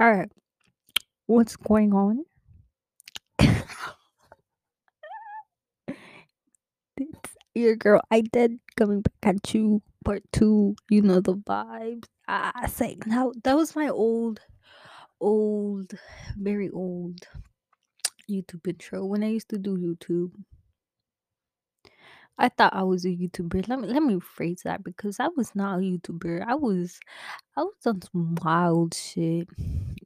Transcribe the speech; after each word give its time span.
All 0.00 0.12
right, 0.12 0.30
what's 1.26 1.56
going 1.56 1.92
on? 1.92 2.24
it's 6.96 7.34
your 7.52 7.74
girl. 7.74 8.00
I 8.08 8.20
did 8.20 8.60
coming 8.76 9.02
back 9.02 9.34
at 9.34 9.54
you. 9.54 9.82
Part 10.04 10.22
two. 10.32 10.76
You 10.88 11.02
know 11.02 11.18
the 11.18 11.34
vibes. 11.34 12.04
Ah, 12.28 12.66
say 12.68 12.96
now 13.06 13.32
that 13.42 13.56
was 13.56 13.74
my 13.74 13.88
old, 13.88 14.38
old, 15.20 15.94
very 16.36 16.70
old 16.70 17.26
YouTube 18.30 18.68
intro 18.68 19.04
when 19.04 19.24
I 19.24 19.30
used 19.30 19.48
to 19.48 19.58
do 19.58 19.76
YouTube. 19.76 20.30
I 22.38 22.48
thought 22.48 22.74
I 22.74 22.84
was 22.84 23.04
a 23.04 23.08
YouTuber. 23.08 23.68
Let 23.68 23.80
me 23.80 23.88
let 23.88 24.02
me 24.02 24.14
rephrase 24.14 24.62
that 24.62 24.84
because 24.84 25.18
I 25.18 25.28
was 25.36 25.54
not 25.54 25.80
a 25.80 25.82
YouTuber. 25.82 26.44
I 26.46 26.54
was 26.54 27.00
I 27.56 27.62
was 27.62 27.74
on 27.86 28.00
some 28.02 28.36
wild 28.36 28.94
shit. 28.94 29.48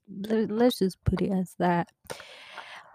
Let, 0.08 0.50
let's 0.50 0.78
just 0.78 1.02
put 1.04 1.20
it 1.20 1.30
as 1.30 1.54
that. 1.58 1.88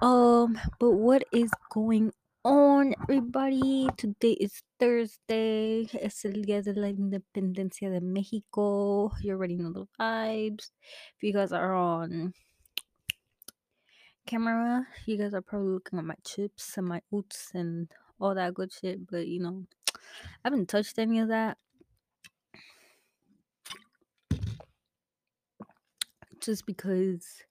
Um, 0.01 0.59
but 0.79 0.91
what 0.91 1.23
is 1.31 1.51
going 1.71 2.11
on, 2.43 2.95
everybody? 3.03 3.89
Today 3.97 4.37
is 4.39 4.63
Thursday. 4.79 5.87
Es 6.01 6.25
el 6.25 6.41
día 6.43 6.63
de 6.63 6.73
la 6.73 6.87
independencia 6.87 7.91
de 7.91 8.01
Mexico. 8.01 9.11
You 9.21 9.33
already 9.33 9.55
know 9.55 9.71
the 9.71 9.85
vibes. 9.99 10.71
If 11.15 11.23
you 11.23 11.33
guys 11.33 11.51
are 11.51 11.75
on 11.75 12.33
camera, 14.25 14.85
you 15.05 15.17
guys 15.17 15.33
are 15.33 15.41
probably 15.41 15.73
looking 15.73 15.99
at 15.99 16.05
my 16.05 16.15
chips 16.25 16.77
and 16.77 16.87
my 16.87 17.01
oats 17.11 17.51
and 17.53 17.87
all 18.19 18.35
that 18.35 18.53
good 18.53 18.71
shit. 18.71 19.07
But 19.09 19.27
you 19.27 19.39
know, 19.41 19.65
I 19.95 19.99
haven't 20.45 20.69
touched 20.69 20.99
any 20.99 21.19
of 21.19 21.29
that. 21.29 21.57
Just 26.39 26.65
because 26.65 27.43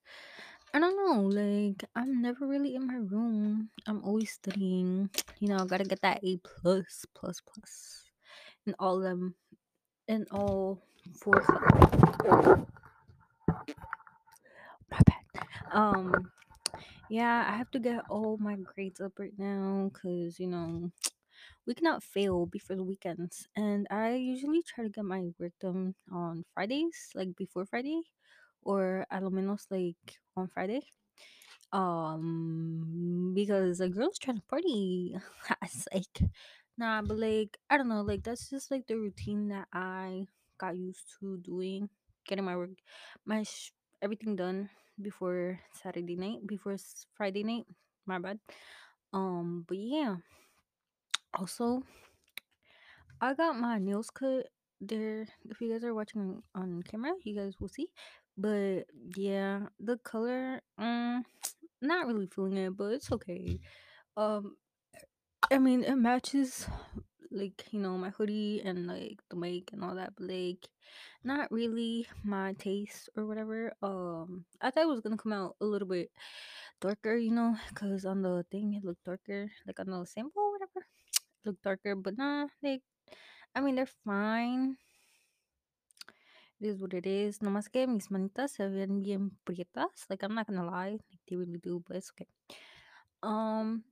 I 0.72 0.78
don't 0.78 0.96
know, 0.96 1.22
like 1.22 1.84
I'm 1.94 2.20
never 2.20 2.46
really 2.46 2.74
in 2.74 2.86
my 2.86 2.96
room. 2.96 3.70
I'm 3.86 4.04
always 4.04 4.30
studying. 4.30 5.10
You 5.40 5.48
know, 5.48 5.56
I 5.56 5.66
gotta 5.66 5.84
get 5.84 6.02
that 6.02 6.24
A 6.24 6.38
plus 6.38 7.04
plus 7.14 7.40
plus 7.40 8.04
in 8.66 8.74
all 8.78 8.98
them 8.98 9.34
in 10.08 10.26
all 10.30 10.82
four 11.14 11.42
my 14.90 15.00
bad. 15.04 15.44
Um 15.72 16.30
yeah, 17.08 17.44
I 17.48 17.56
have 17.56 17.70
to 17.72 17.78
get 17.78 18.04
all 18.08 18.36
my 18.38 18.56
grades 18.56 19.00
up 19.00 19.12
right 19.18 19.34
now 19.38 19.90
because 19.92 20.38
you 20.40 20.48
know 20.48 20.90
we 21.66 21.74
cannot 21.74 22.02
fail 22.04 22.46
before 22.46 22.76
the 22.76 22.84
weekends. 22.84 23.46
And 23.56 23.86
I 23.90 24.14
usually 24.14 24.62
try 24.62 24.84
to 24.84 24.90
get 24.90 25.04
my 25.04 25.28
work 25.38 25.52
done 25.60 25.94
on 26.12 26.44
Fridays, 26.54 27.10
like 27.14 27.36
before 27.36 27.66
Friday, 27.66 28.02
or 28.62 29.06
at 29.10 29.22
menos 29.22 29.66
like 29.70 29.98
on 30.36 30.48
Friday 30.48 30.82
um 31.72 33.32
because 33.34 33.80
a 33.80 33.88
girl's 33.88 34.18
trying 34.18 34.36
to 34.36 34.42
party 34.48 35.16
it's 35.62 35.86
like 35.92 36.30
nah 36.78 37.02
but 37.02 37.18
like 37.18 37.58
i 37.70 37.76
don't 37.76 37.88
know 37.88 38.02
like 38.02 38.22
that's 38.22 38.50
just 38.50 38.70
like 38.70 38.86
the 38.86 38.96
routine 38.96 39.48
that 39.48 39.66
i 39.72 40.26
got 40.58 40.76
used 40.76 41.04
to 41.20 41.38
doing 41.38 41.88
getting 42.26 42.44
my 42.44 42.56
work 42.56 42.70
my 43.24 43.42
sh- 43.42 43.72
everything 44.02 44.36
done 44.36 44.68
before 45.00 45.58
saturday 45.72 46.16
night 46.16 46.46
before 46.46 46.76
friday 47.16 47.42
night 47.42 47.64
my 48.06 48.18
bad. 48.18 48.38
Um 49.12 49.64
but 49.66 49.76
yeah 49.78 50.16
also 51.34 51.82
i 53.20 53.34
got 53.34 53.58
my 53.58 53.78
nails 53.78 54.10
cut 54.10 54.46
there 54.80 55.26
if 55.48 55.60
you 55.60 55.72
guys 55.72 55.84
are 55.84 55.94
watching 55.94 56.42
on 56.54 56.82
camera 56.82 57.12
you 57.24 57.34
guys 57.36 57.54
will 57.60 57.68
see 57.68 57.88
but 58.36 58.84
yeah 59.16 59.60
the 59.80 59.96
color 59.98 60.60
um 60.78 61.24
not 61.82 62.06
really 62.06 62.26
feeling 62.26 62.56
it 62.56 62.76
but 62.76 62.92
it's 62.92 63.12
okay. 63.12 63.58
Um, 64.16 64.56
I 65.50 65.58
mean, 65.58 65.84
it 65.84 65.96
matches 65.96 66.66
like 67.30 67.64
you 67.70 67.80
know 67.80 67.96
my 67.96 68.10
hoodie 68.10 68.62
and 68.64 68.86
like 68.86 69.18
the 69.30 69.36
make 69.36 69.70
and 69.72 69.82
all 69.84 69.94
that, 69.94 70.12
but 70.16 70.28
like 70.28 70.68
not 71.24 71.50
really 71.50 72.06
my 72.24 72.54
taste 72.54 73.08
or 73.16 73.26
whatever. 73.26 73.72
Um, 73.82 74.44
I 74.60 74.70
thought 74.70 74.84
it 74.84 74.88
was 74.88 75.00
gonna 75.00 75.16
come 75.16 75.32
out 75.32 75.56
a 75.60 75.64
little 75.64 75.88
bit 75.88 76.10
darker, 76.80 77.16
you 77.16 77.32
know, 77.32 77.56
because 77.68 78.04
on 78.04 78.22
the 78.22 78.44
thing 78.50 78.74
it 78.74 78.84
looked 78.84 79.04
darker, 79.04 79.50
like 79.66 79.80
on 79.80 79.90
the 79.90 80.06
sample 80.06 80.52
whatever, 80.52 80.86
it 81.14 81.46
looked 81.46 81.62
darker, 81.62 81.94
but 81.94 82.16
nah, 82.16 82.46
like 82.62 82.82
I 83.54 83.60
mean 83.60 83.76
they're 83.76 83.86
fine. 84.04 84.76
It 86.60 86.68
is 86.68 86.78
what 86.78 86.94
it 86.94 87.06
is. 87.06 87.40
Nomás 87.40 87.70
que 87.70 87.86
mis 87.86 88.08
manitas 88.08 88.52
se 88.56 88.68
ven 88.68 89.02
bien 89.02 89.30
prietas. 89.44 90.08
Like 90.08 90.22
I'm 90.22 90.34
not 90.34 90.46
gonna 90.46 90.64
lie, 90.64 90.92
like 90.92 91.20
they 91.28 91.36
really 91.36 91.58
do, 91.58 91.82
but 91.86 91.98
it's 91.98 92.10
okay. 92.12 92.26
Um, 93.22 93.84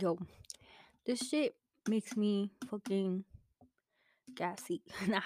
yo, 0.00 0.18
This 1.06 1.20
shit 1.28 1.54
makes 1.88 2.16
me 2.16 2.50
fucking 2.70 3.24
gassy. 4.34 4.82
nah, 5.08 5.22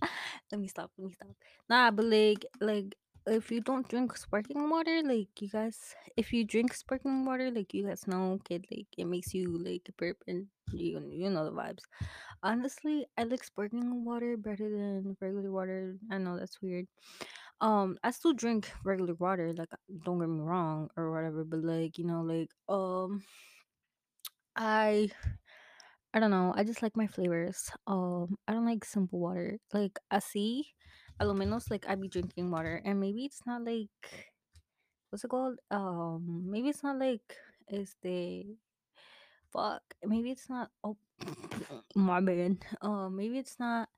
let 0.50 0.60
me 0.60 0.68
stop. 0.68 0.90
Let 0.98 1.06
me 1.06 1.12
stop. 1.12 1.28
Nah, 1.68 1.90
but 1.90 2.04
like, 2.06 2.44
like 2.60 2.94
if 3.26 3.50
you 3.50 3.60
don't 3.60 3.88
drink 3.88 4.16
sparkling 4.16 4.68
water, 4.68 5.00
like 5.04 5.28
you 5.40 5.48
guys, 5.48 5.78
if 6.16 6.32
you 6.32 6.44
drink 6.44 6.74
sparkling 6.74 7.24
water, 7.24 7.50
like 7.50 7.72
you 7.74 7.86
guys 7.86 8.06
know, 8.06 8.38
kid, 8.44 8.66
like 8.70 8.86
it 8.98 9.06
makes 9.06 9.32
you 9.34 9.58
like 9.58 9.88
burp 9.98 10.16
and 10.26 10.46
you 10.72 11.02
you 11.10 11.30
know 11.30 11.44
the 11.44 11.52
vibes. 11.52 11.84
Honestly, 12.42 13.06
I 13.18 13.24
like 13.24 13.44
sparkling 13.44 14.04
water 14.04 14.36
better 14.36 14.68
than 14.70 15.16
regular 15.20 15.50
water. 15.52 15.96
I 16.10 16.18
know 16.18 16.38
that's 16.38 16.60
weird. 16.62 16.86
Um, 17.62 17.96
I 18.02 18.10
still 18.10 18.34
drink 18.34 18.70
regular 18.84 19.14
water. 19.14 19.52
Like, 19.54 19.70
don't 20.04 20.18
get 20.18 20.28
me 20.28 20.40
wrong 20.42 20.90
or 20.96 21.12
whatever, 21.12 21.44
but 21.44 21.62
like 21.62 21.96
you 21.96 22.04
know, 22.04 22.22
like 22.22 22.50
um, 22.68 23.22
I 24.56 25.10
I 26.12 26.20
don't 26.20 26.30
know. 26.30 26.52
I 26.56 26.64
just 26.64 26.82
like 26.82 26.96
my 26.96 27.06
flavors. 27.06 27.70
Um, 27.86 28.36
I 28.48 28.52
don't 28.52 28.66
like 28.66 28.84
simple 28.84 29.20
water. 29.20 29.58
Like 29.72 29.98
así, 30.12 30.74
a 31.20 31.24
lo 31.24 31.34
menos 31.34 31.70
like 31.70 31.86
I 31.88 31.94
be 31.94 32.08
drinking 32.08 32.50
water, 32.50 32.82
and 32.84 33.00
maybe 33.00 33.24
it's 33.24 33.40
not 33.46 33.64
like 33.64 34.32
what's 35.10 35.24
it 35.24 35.28
called? 35.28 35.58
Um, 35.70 36.44
maybe 36.50 36.68
it's 36.68 36.82
not 36.82 36.98
like 36.98 37.36
este 37.70 38.58
fuck. 39.52 39.82
Maybe 40.04 40.30
it's 40.30 40.48
not. 40.50 40.70
Oh, 40.82 40.96
my 41.94 42.20
bad. 42.20 42.58
Um, 42.82 43.16
maybe 43.16 43.38
it's 43.38 43.58
not 43.58 43.88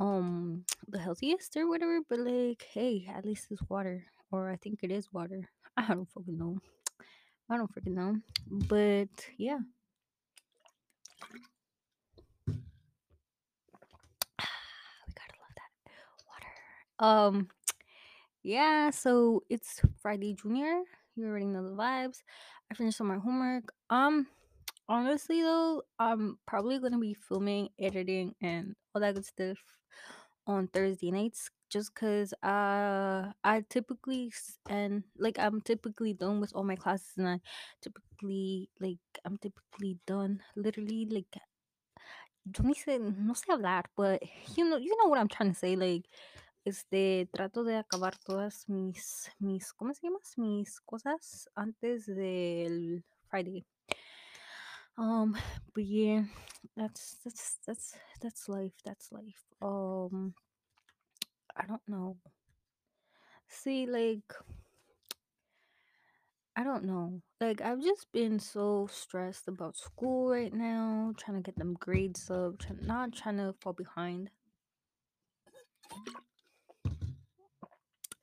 um 0.00 0.64
the 0.88 0.98
healthiest 0.98 1.56
or 1.56 1.68
whatever. 1.68 2.00
But 2.08 2.20
like, 2.20 2.66
hey, 2.72 3.06
at 3.14 3.24
least 3.24 3.48
it's 3.50 3.62
water, 3.68 4.04
or 4.30 4.50
I 4.50 4.56
think 4.56 4.80
it 4.82 4.90
is 4.90 5.12
water. 5.12 5.48
I 5.76 5.86
don't 5.94 6.08
fucking 6.10 6.38
know. 6.38 6.58
I 7.50 7.56
don't 7.56 7.70
freaking 7.74 7.94
know. 7.94 8.16
But 8.50 9.08
yeah. 9.36 9.58
we 12.48 12.54
gotta 15.14 15.38
love 15.38 15.54
that 15.56 15.70
water. 16.28 16.52
Um, 16.98 17.48
yeah. 18.42 18.90
So 18.90 19.42
it's 19.50 19.80
Friday 20.00 20.34
Junior. 20.34 20.82
You 21.14 21.26
already 21.26 21.46
know 21.46 21.62
the 21.62 21.76
vibes. 21.76 22.22
I 22.70 22.74
finished 22.74 23.00
all 23.00 23.06
my 23.06 23.18
homework. 23.18 23.72
Um, 23.90 24.26
honestly 24.92 25.40
though, 25.40 25.82
I'm 25.98 26.38
probably 26.46 26.78
gonna 26.78 26.98
be 26.98 27.14
filming, 27.14 27.70
editing, 27.80 28.34
and 28.42 28.76
all 28.94 29.00
that 29.00 29.14
good 29.14 29.24
stuff 29.24 29.58
on 30.46 30.68
Thursday 30.68 31.10
nights. 31.10 31.50
Just 31.70 31.94
cause 31.94 32.34
uh 32.42 33.32
I 33.42 33.64
typically 33.70 34.32
and 34.68 35.04
like 35.18 35.38
I'm 35.38 35.62
typically 35.62 36.12
done 36.12 36.40
with 36.40 36.52
all 36.54 36.64
my 36.64 36.76
classes 36.76 37.16
and 37.16 37.28
I 37.28 37.40
typically 37.80 38.68
like 38.78 39.00
I'm 39.24 39.38
typically 39.38 39.96
done 40.06 40.42
literally 40.54 41.08
like 41.10 41.32
yo 42.44 42.64
ni 42.64 42.74
sé, 42.74 42.98
no 42.98 43.34
sé 43.34 43.52
hablar, 43.52 43.84
but 43.96 44.20
you 44.56 44.68
know, 44.68 44.76
you 44.76 44.96
know 44.98 45.08
what 45.08 45.18
I'm 45.18 45.28
trying 45.28 45.52
to 45.52 45.58
say. 45.58 45.76
Like, 45.76 46.08
este, 46.64 47.28
trato 47.32 47.64
de 47.64 47.76
acabar 47.76 48.18
todas 48.18 48.68
mis, 48.68 49.30
mis, 49.38 49.72
¿cómo 49.72 49.94
se 49.94 50.06
llama? 50.06 50.18
Mis 50.36 50.80
cosas 50.80 51.48
antes 51.54 52.06
del 52.06 53.04
Friday. 53.30 53.64
Um, 54.98 55.36
but 55.74 55.84
yeah, 55.84 56.24
that's 56.76 57.16
that's 57.24 57.58
that's 57.66 57.94
that's 58.20 58.48
life. 58.48 58.72
That's 58.84 59.10
life. 59.12 59.44
Um, 59.60 60.34
I 61.56 61.66
don't 61.66 61.86
know. 61.88 62.16
See, 63.48 63.86
like, 63.86 64.32
I 66.56 66.64
don't 66.64 66.84
know. 66.84 67.20
Like, 67.40 67.60
I've 67.60 67.82
just 67.82 68.10
been 68.12 68.38
so 68.38 68.88
stressed 68.90 69.48
about 69.48 69.76
school 69.76 70.30
right 70.30 70.52
now, 70.52 71.12
trying 71.16 71.36
to 71.36 71.42
get 71.42 71.56
them 71.58 71.74
grades 71.74 72.30
up, 72.30 72.58
try, 72.58 72.76
not 72.80 73.12
trying 73.12 73.36
to 73.38 73.54
fall 73.60 73.72
behind. 73.74 74.30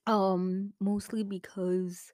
Um, 0.07 0.74
mostly 0.80 1.24
because 1.24 2.13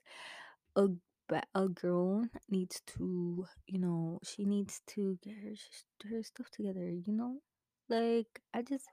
a 0.76 0.88
ba- 1.28 1.42
a 1.54 1.68
girl 1.68 2.26
needs 2.50 2.80
to, 2.86 3.46
you 3.66 3.78
know, 3.78 4.20
she 4.24 4.44
needs 4.44 4.80
to 4.88 5.18
get 5.22 5.34
her 5.36 5.54
her 6.10 6.22
stuff 6.22 6.50
together, 6.50 6.90
you 6.90 7.12
know. 7.12 7.40
Like 7.88 8.40
I 8.54 8.62
just 8.62 8.86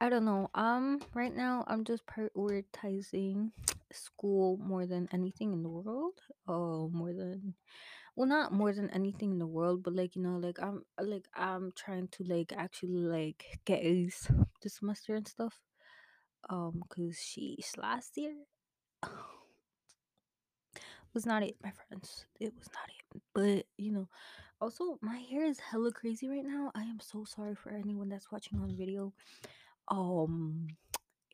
I 0.00 0.08
don't 0.08 0.24
know. 0.24 0.50
Um 0.54 1.00
right 1.14 1.34
now 1.34 1.64
I'm 1.66 1.84
just 1.84 2.04
prioritizing 2.06 3.52
school 3.92 4.56
more 4.58 4.86
than 4.86 5.08
anything 5.12 5.52
in 5.52 5.62
the 5.62 5.68
world. 5.68 6.20
Oh, 6.48 6.88
more 6.92 7.12
than 7.12 7.54
well 8.16 8.28
not 8.28 8.52
more 8.52 8.72
than 8.72 8.90
anything 8.90 9.32
in 9.32 9.38
the 9.38 9.46
world, 9.46 9.82
but 9.82 9.94
like 9.94 10.16
you 10.16 10.22
know, 10.22 10.38
like 10.38 10.58
I'm 10.62 10.84
like 11.00 11.28
I'm 11.34 11.72
trying 11.76 12.08
to 12.08 12.24
like 12.24 12.52
actually 12.56 13.04
like 13.04 13.44
get 13.64 13.82
A's 13.82 14.28
this 14.62 14.74
semester 14.76 15.14
and 15.16 15.28
stuff. 15.28 15.60
Um, 16.50 16.82
cause 16.88 17.18
she's 17.22 17.72
last 17.78 18.16
year 18.16 18.34
was 21.14 21.26
not 21.26 21.42
it, 21.42 21.56
my 21.62 21.70
friends. 21.70 22.26
It 22.38 22.52
was 22.56 22.68
not 22.74 22.88
it. 22.88 23.22
But 23.34 23.66
you 23.76 23.92
know, 23.92 24.08
also 24.60 24.98
my 25.00 25.18
hair 25.30 25.44
is 25.44 25.58
hella 25.58 25.92
crazy 25.92 26.28
right 26.28 26.44
now. 26.44 26.70
I 26.74 26.82
am 26.82 27.00
so 27.00 27.24
sorry 27.24 27.54
for 27.54 27.70
anyone 27.70 28.08
that's 28.08 28.30
watching 28.30 28.60
on 28.60 28.76
video. 28.76 29.12
Um, 29.88 30.68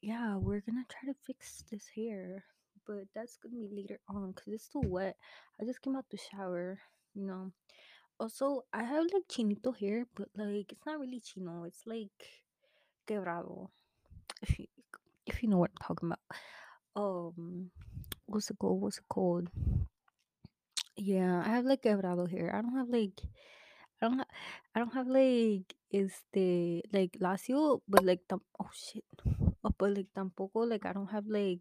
yeah, 0.02 0.37
we're 0.37 0.61
gonna 0.61 0.84
try 0.88 1.12
to 1.12 1.19
fix 1.25 1.64
this 1.70 1.87
hair, 1.94 2.44
but 2.87 3.05
that's 3.14 3.37
gonna 3.37 3.56
be 3.56 3.69
later 3.73 4.00
on 4.08 4.32
because 4.32 4.52
it's 4.52 4.64
still 4.64 4.84
wet. 4.87 5.17
I 5.61 5.64
just 5.64 5.82
came 5.82 5.96
out 5.96 6.06
the 6.11 6.19
shower, 6.19 6.78
you 7.14 7.26
know. 7.26 7.52
Also, 8.19 8.64
I 8.73 8.82
have 8.82 9.05
like 9.12 9.28
chinito 9.28 9.76
hair, 9.76 10.06
but 10.14 10.28
like 10.37 10.73
it's 10.73 10.87
not 10.87 10.99
really 11.00 11.20
chino. 11.20 11.64
It's 11.64 11.82
like 11.87 12.43
quebrado. 13.06 13.69
If 14.43 14.58
you 14.58 14.67
if 15.26 15.43
you 15.43 15.49
know 15.49 15.58
what 15.58 15.70
I'm 15.70 15.87
talking 15.87 16.08
about. 16.08 16.20
Um, 16.96 17.70
what's 18.26 18.50
it 18.50 18.58
called? 18.58 18.81
What's 18.81 18.99
it 18.99 19.08
called? 19.08 19.49
Yeah, 20.96 21.43
I 21.44 21.50
have 21.50 21.64
like 21.64 21.82
quebrado 21.82 22.28
hair. 22.31 22.55
I 22.55 22.62
don't 22.62 22.76
have 22.76 22.88
like 22.88 23.20
I 24.00 24.08
don't 24.08 24.19
have 24.19 24.28
I 24.75 24.78
don't 24.81 24.94
have 24.94 25.08
like 25.08 25.75
este 25.93 26.82
like 26.93 27.19
lacio, 27.20 27.81
but 27.88 28.05
like 28.05 28.23
tam- 28.28 28.44
oh 28.61 28.70
shit. 28.73 29.05
Oh, 29.64 29.73
but 29.78 29.96
like 29.96 30.08
tampoco 30.14 30.69
like 30.69 30.87
I 30.87 30.93
don't 30.93 31.11
have 31.11 31.26
like 31.28 31.61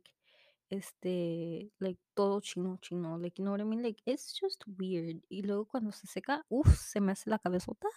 este 0.69 1.71
like 1.79 1.97
todo 2.15 2.41
chino 2.41 2.77
chino, 2.81 3.17
like 3.17 3.37
you 3.39 3.45
know 3.45 3.51
what 3.51 3.61
I 3.61 3.63
mean? 3.63 3.83
Like 3.83 4.01
it's 4.05 4.33
just 4.33 4.63
weird. 4.77 5.21
Y 5.29 5.41
luego 5.43 5.65
cuando 5.65 5.91
se 5.91 6.07
seca, 6.07 6.43
uff, 6.49 6.75
se 6.77 6.99
me 6.99 7.11
hace 7.11 7.29
la 7.29 7.39
cabezota. 7.39 7.87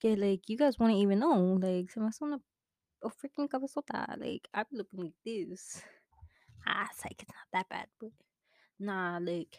Que 0.00 0.16
like 0.16 0.42
you 0.48 0.56
guys 0.58 0.78
won't 0.78 0.94
even 0.94 1.20
know. 1.20 1.58
Like 1.60 1.90
se 1.90 2.00
me 2.00 2.06
hace 2.08 2.22
una 2.22 2.40
a 3.02 3.10
freaking 3.10 3.48
cabezota. 3.48 4.16
Like 4.18 4.48
I'm 4.52 4.66
looking 4.72 5.00
like 5.04 5.14
this. 5.24 5.82
Ah, 6.66 6.86
it's 6.90 7.04
like 7.04 7.22
it's 7.22 7.30
not 7.30 7.48
that 7.52 7.68
bad, 7.68 7.86
but 8.00 8.10
nah, 8.78 9.18
like 9.20 9.58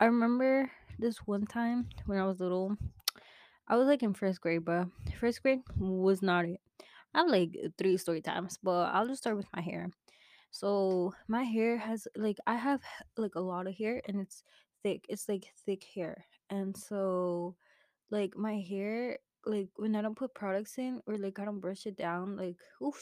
I 0.00 0.06
remember 0.06 0.70
this 0.98 1.18
one 1.26 1.46
time 1.46 1.88
when 2.06 2.18
I 2.18 2.26
was 2.26 2.40
little. 2.40 2.76
I 3.68 3.76
was 3.76 3.86
like 3.86 4.02
in 4.02 4.14
first 4.14 4.40
grade, 4.40 4.64
but 4.64 4.88
first 5.18 5.42
grade 5.42 5.60
was 5.78 6.22
not 6.22 6.44
it. 6.44 6.60
I 7.14 7.18
have 7.20 7.28
like 7.28 7.56
three 7.78 7.96
story 7.96 8.20
times, 8.20 8.58
but 8.62 8.92
I'll 8.92 9.06
just 9.06 9.22
start 9.22 9.36
with 9.36 9.46
my 9.54 9.62
hair. 9.62 9.90
So 10.50 11.14
my 11.28 11.44
hair 11.44 11.78
has 11.78 12.06
like 12.16 12.38
I 12.46 12.56
have 12.56 12.80
like 13.16 13.34
a 13.36 13.40
lot 13.40 13.66
of 13.66 13.74
hair 13.74 14.02
and 14.06 14.20
it's 14.20 14.42
thick. 14.82 15.06
It's 15.08 15.28
like 15.28 15.46
thick 15.64 15.84
hair. 15.94 16.26
And 16.50 16.76
so 16.76 17.56
like 18.10 18.36
my 18.36 18.60
hair 18.60 19.18
like 19.46 19.68
when 19.76 19.96
I 19.96 20.02
don't 20.02 20.16
put 20.16 20.34
products 20.34 20.78
in 20.78 21.00
or 21.06 21.16
like 21.16 21.38
I 21.38 21.44
don't 21.44 21.60
brush 21.60 21.86
it 21.86 21.96
down, 21.96 22.36
like 22.36 22.56
oof, 22.82 23.00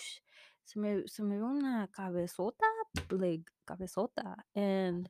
se 0.64 0.78
me 0.78 1.02
se 1.06 1.22
me 1.22 1.36
una 1.36 1.88
cabezota, 1.96 2.68
like 3.10 3.42
cabezota. 3.68 4.36
And 4.54 5.08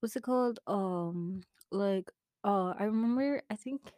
what's 0.00 0.16
it 0.16 0.22
called? 0.22 0.60
Um 0.66 1.42
like 1.70 2.10
uh 2.44 2.74
I 2.78 2.84
remember 2.84 3.42
I 3.50 3.56
think 3.56 3.92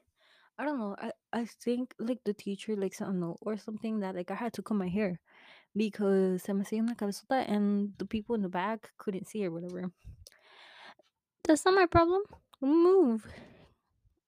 I 0.59 0.65
don't 0.65 0.79
know. 0.79 0.95
I, 0.99 1.13
I 1.33 1.47
think 1.47 1.95
like 1.99 2.21
the 2.25 2.33
teacher 2.33 2.77
like 2.77 2.95
something 2.95 3.21
know 3.21 3.37
or 3.41 3.57
something 3.57 4.01
that 4.01 4.15
like 4.15 4.31
I 4.31 4.35
had 4.35 4.53
to 4.55 4.63
cut 4.63 4.77
my 4.77 4.89
hair 4.89 5.21
because 5.77 6.43
se 6.43 6.53
me 6.53 6.63
hacía 6.63 6.81
una 6.81 6.95
cabezota 6.95 7.49
and 7.49 7.93
the 7.99 8.07
people 8.07 8.37
in 8.37 8.43
the 8.43 8.49
back 8.49 8.93
couldn't 8.99 9.27
see 9.27 9.45
or 9.45 9.51
whatever. 9.51 9.91
That's 11.45 11.65
not 11.65 11.75
my 11.75 11.87
problem. 11.87 12.23
Move. 12.61 13.27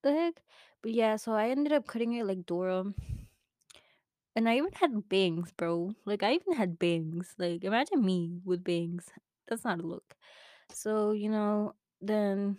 The 0.03 0.13
heck? 0.13 0.43
But 0.83 0.93
yeah, 0.93 1.17
so 1.17 1.33
I 1.33 1.49
ended 1.49 1.73
up 1.73 1.87
cutting 1.87 2.13
it 2.13 2.27
like 2.27 2.45
Dora. 2.45 2.85
And 4.37 4.49
I 4.49 4.57
even 4.59 4.73
had 4.75 5.09
bangs, 5.09 5.51
bro. 5.53 5.93
Like 6.05 6.23
I 6.23 6.35
even 6.35 6.55
had 6.55 6.79
bangs. 6.79 7.35
Like 7.39 7.65
imagine 7.65 8.05
me 8.05 8.41
with 8.45 8.63
bangs. 8.65 9.07
That's 9.49 9.65
not 9.65 9.81
a 9.81 9.87
look. 9.87 10.15
So, 10.73 11.13
you 11.13 11.31
know, 11.31 11.75
then 12.01 12.59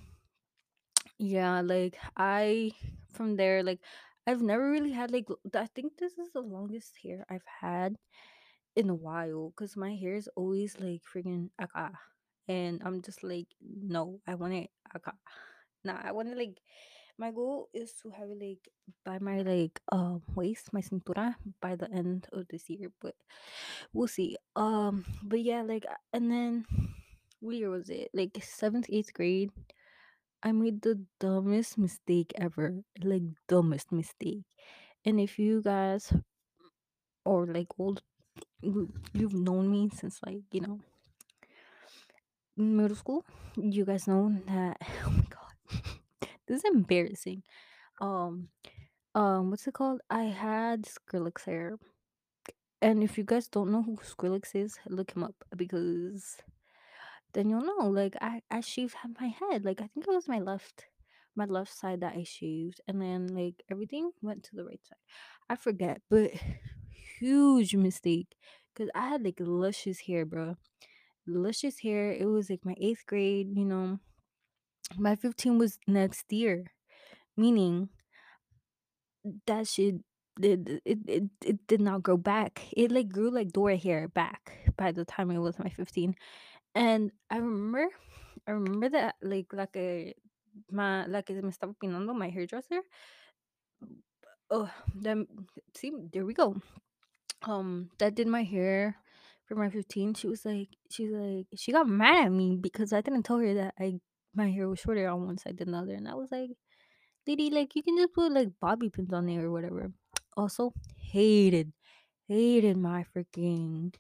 yeah, 1.18 1.62
like 1.62 1.98
I 2.16 2.72
from 3.14 3.36
there 3.36 3.64
like 3.64 3.80
I've 4.28 4.42
never 4.42 4.70
really 4.70 4.92
had 4.92 5.12
like 5.12 5.28
I 5.56 5.68
think 5.68 5.98
this 5.98 6.18
is 6.18 6.32
the 6.34 6.42
longest 6.42 6.98
hair 7.04 7.26
I've 7.30 7.48
had 7.62 7.96
in 8.76 8.90
a 8.90 8.96
while 8.96 9.52
because 9.56 9.78
my 9.78 9.96
hair 9.96 10.16
is 10.16 10.30
always 10.36 10.78
like 10.80 11.04
freaking 11.04 11.50
aka. 11.62 11.92
And 12.48 12.82
I'm 12.86 13.02
just 13.02 13.24
like, 13.24 13.48
no, 13.62 14.22
I 14.28 14.36
want 14.36 14.54
it 14.56 14.72
aka. 14.96 15.14
Nah, 15.86 16.00
I 16.04 16.12
want 16.14 16.30
to 16.30 16.36
like 16.38 16.60
my 17.18 17.32
goal 17.32 17.70
is 17.74 17.94
to 18.04 18.10
have 18.12 18.30
it 18.30 18.40
like 18.42 18.70
by 19.06 19.20
my 19.20 19.42
like 19.42 19.80
um 19.92 20.22
waist, 20.36 20.74
my 20.74 20.82
cintura 20.82 21.36
by 21.62 21.76
the 21.76 21.90
end 21.92 22.28
of 22.34 22.48
this 22.50 22.70
year, 22.70 22.92
but 23.02 23.16
we'll 23.94 24.08
see. 24.08 24.38
Um, 24.56 25.06
but 25.24 25.42
yeah, 25.42 25.62
like 25.64 25.86
uh, 25.90 26.00
and 26.14 26.32
then 26.32 26.66
what 27.40 27.56
year 27.56 27.70
was 27.70 27.90
it? 27.90 28.10
Like 28.14 28.38
seventh, 28.44 28.88
eighth 28.90 29.14
grade. 29.14 29.52
I 30.44 30.52
made 30.52 30.82
the 30.82 31.02
dumbest 31.20 31.78
mistake 31.78 32.34
ever. 32.38 32.84
Like 33.04 33.24
dumbest 33.48 33.92
mistake. 33.92 34.44
And 35.06 35.20
if 35.20 35.40
you 35.40 35.62
guys 35.62 36.14
or 37.26 37.46
like 37.46 37.68
old 37.80 38.02
you- 38.62 38.94
you've 39.14 39.34
known 39.36 39.70
me 39.72 39.90
since 39.90 40.22
like, 40.24 40.44
you 40.52 40.62
know, 40.62 40.80
middle 42.58 42.96
school, 42.98 43.26
you 43.56 43.86
guys 43.86 44.08
know 44.08 44.36
that 44.48 44.78
oh 45.06 45.10
my 45.12 45.24
god. 45.30 45.54
This 46.48 46.64
is 46.64 46.64
embarrassing. 46.66 47.44
Um 48.02 48.50
um 49.16 49.50
what's 49.52 49.68
it 49.68 49.74
called? 49.74 50.02
I 50.10 50.24
had 50.24 50.84
Skrillex 50.84 51.46
hair. 51.46 51.78
And 52.82 53.04
if 53.04 53.18
you 53.18 53.24
guys 53.24 53.48
don't 53.48 53.72
know 53.72 53.82
who 53.82 53.98
Skrillex 53.98 54.56
is, 54.56 54.78
look 54.88 55.12
him 55.16 55.24
up 55.24 55.36
because 55.56 56.38
then 57.34 57.50
you'll 57.50 57.66
know. 57.66 57.88
Like 57.88 58.16
I, 58.22 58.42
I 58.52 58.62
shaved 58.62 58.96
my 59.20 59.28
head. 59.28 59.66
Like 59.66 59.82
I 59.82 59.88
think 59.88 60.08
it 60.08 60.14
was 60.14 60.28
my 60.28 60.40
left 60.40 60.86
my 61.36 61.46
left 61.46 61.72
side 61.72 62.02
that 62.02 62.16
I 62.16 62.24
shaved 62.24 62.82
and 62.88 63.00
then 63.00 63.28
like 63.28 63.64
everything 63.70 64.12
went 64.22 64.44
to 64.46 64.56
the 64.56 64.66
right 64.66 64.82
side. 64.84 64.98
I 65.50 65.56
forget, 65.56 66.02
but 66.10 66.32
huge 67.20 67.76
mistake. 67.76 68.36
Cause 68.76 68.90
I 68.94 69.08
had 69.10 69.24
like 69.24 69.38
luscious 69.40 70.00
hair, 70.02 70.26
bro. 70.26 70.56
Luscious 71.26 71.80
hair. 71.80 72.12
It 72.12 72.26
was 72.26 72.50
like 72.50 72.64
my 72.64 72.76
eighth 72.80 73.06
grade, 73.06 73.50
you 73.56 73.66
know. 73.66 74.00
My 74.96 75.16
15 75.16 75.58
was 75.58 75.80
next 75.88 76.32
year. 76.32 76.72
Meaning 77.36 77.90
that 79.46 79.68
shit 79.68 79.96
it, 80.42 80.82
it, 80.86 81.00
it, 81.08 81.24
it 81.44 81.68
did 81.68 81.82
not 81.82 82.04
grow 82.04 82.18
back. 82.18 82.62
It 82.76 82.92
like 82.92 83.10
grew 83.10 83.30
like 83.32 83.52
Dora 83.52 83.76
hair 83.76 84.08
back 84.08 84.72
by 84.78 84.92
the 84.92 85.06
time 85.06 85.32
it 85.32 85.40
was 85.40 85.60
my 85.60 85.70
15. 85.70 86.16
And 86.76 87.12
I 87.30 87.38
remember 87.38 87.88
I 88.48 88.52
remember 88.52 88.90
that 88.90 89.16
like 89.22 89.48
like 89.54 89.76
a 89.76 90.14
my 90.72 91.06
like 91.06 91.30
me 91.30 91.50
estaba 91.50 91.76
opinando 91.76 92.16
my 92.16 92.30
hairdresser. 92.30 92.82
Oh, 94.50 94.70
then 94.96 95.28
see 95.76 95.92
there 96.14 96.26
we 96.26 96.34
go. 96.34 96.56
Um, 97.44 97.90
that 98.00 98.16
did 98.16 98.28
my 98.28 98.44
hair 98.44 98.98
for 99.46 99.56
my 99.56 99.70
15. 99.70 100.14
She 100.16 100.28
was 100.28 100.46
like, 100.46 100.70
she's 100.90 101.12
like, 101.12 101.48
she 101.56 101.72
got 101.72 101.88
mad 101.88 102.26
at 102.26 102.32
me 102.32 102.58
because 102.60 102.94
I 102.94 103.02
didn't 103.02 103.24
tell 103.24 103.38
her 103.40 103.54
that 103.54 103.76
I 103.80 104.00
my 104.38 104.52
hair 104.52 104.70
was 104.70 104.80
shorter 104.82 105.10
on 105.10 105.26
one 105.26 105.40
side 105.40 105.58
than 105.60 105.72
the 105.74 105.80
other, 105.80 105.96
and 105.96 106.08
I 106.10 106.16
was 106.16 106.32
like, 106.32 106.52
lady, 107.28 107.50
like 107.52 107.76
you 107.76 107.84
can 107.84 107.98
just 107.98 108.14
put 108.14 108.32
like 108.32 108.60
bobby 108.60 108.90
pins 108.90 109.14
on 109.14 109.26
there 109.28 109.46
or 109.48 109.52
whatever. 109.52 109.94
Also, 110.38 110.74
hated, 110.98 111.74
hated 112.28 112.78
my 112.78 113.06
freaking 113.06 113.96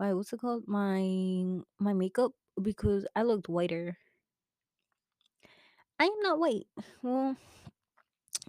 my 0.00 0.14
what's 0.14 0.32
it 0.32 0.40
called 0.40 0.68
my 0.68 1.60
my 1.80 1.94
makeup 1.94 2.32
because 2.62 3.06
I 3.16 3.22
looked 3.24 3.48
whiter 3.48 3.98
I 6.00 6.04
am 6.06 6.20
not 6.20 6.38
white. 6.38 6.66
Well, 7.02 7.36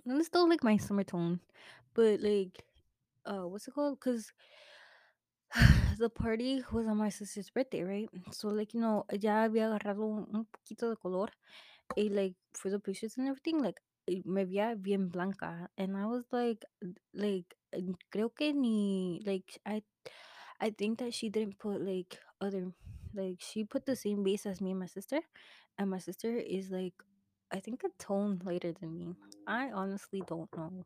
it's 0.06 0.28
still 0.28 0.48
like 0.50 0.64
my 0.64 0.78
summer 0.78 1.04
tone, 1.04 1.40
but 1.94 2.20
like, 2.22 2.66
uh, 3.26 3.48
what's 3.48 3.68
it 3.68 3.74
called? 3.74 4.00
Because 4.00 4.34
the 6.00 6.10
party 6.10 6.64
was 6.72 6.88
on 6.88 6.98
my 6.98 7.10
sister's 7.10 7.50
birthday, 7.52 7.84
right? 7.84 8.10
So 8.32 8.50
like 8.50 8.74
you 8.74 8.82
know, 8.82 9.06
ya 9.12 9.44
había 9.44 9.68
agarrado 9.68 10.06
un 10.34 10.48
poquito 10.48 10.90
de 10.90 10.96
color, 10.98 11.30
y 11.98 12.10
like 12.12 12.36
for 12.54 12.70
the 12.72 12.80
pictures 12.80 13.18
and 13.18 13.28
everything, 13.28 13.62
like 13.62 13.80
me 14.26 14.46
veía 14.46 14.76
bien 14.82 15.10
blanca, 15.10 15.70
and 15.78 15.98
I 15.98 16.06
was 16.06 16.26
like, 16.32 16.66
like 17.14 17.56
creo 18.12 18.34
que 18.36 18.54
ni 18.54 19.22
like 19.26 19.60
I, 19.66 19.84
I 20.62 20.72
think 20.72 21.00
that 21.00 21.14
she 21.14 21.30
didn't 21.30 21.60
put 21.60 21.82
like 21.82 22.20
other, 22.42 22.72
like 23.14 23.38
she 23.40 23.64
put 23.66 23.86
the 23.86 23.96
same 23.96 24.24
base 24.24 24.46
as 24.46 24.62
me 24.62 24.72
and 24.72 24.80
my 24.80 24.88
sister, 24.88 25.22
and 25.78 25.90
my 25.90 26.00
sister 26.00 26.36
is 26.38 26.72
like 26.72 26.94
I 27.52 27.60
think 27.60 27.84
a 27.84 27.90
tone 28.04 28.42
lighter 28.46 28.74
than 28.74 28.96
me. 28.98 29.16
I 29.48 29.72
honestly 29.72 30.22
don't 30.28 30.50
know. 30.56 30.86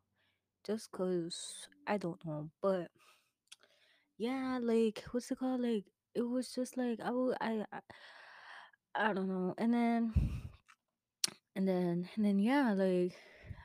just 0.66 0.90
cause 0.92 1.68
I 1.86 1.98
don't 1.98 2.24
know, 2.24 2.50
but 2.62 2.88
yeah, 4.18 4.58
like 4.62 5.02
what's 5.10 5.30
it 5.30 5.38
called? 5.38 5.60
Like 5.60 5.84
it 6.14 6.22
was 6.22 6.52
just 6.52 6.76
like 6.76 7.00
I 7.04 7.10
will 7.10 7.34
I 7.40 7.64
I, 7.72 7.80
I 8.94 9.12
don't 9.12 9.28
know, 9.28 9.54
and 9.58 9.72
then 9.72 10.12
and 11.56 11.66
then 11.68 12.08
and 12.16 12.24
then 12.24 12.38
yeah, 12.38 12.72
like 12.72 13.14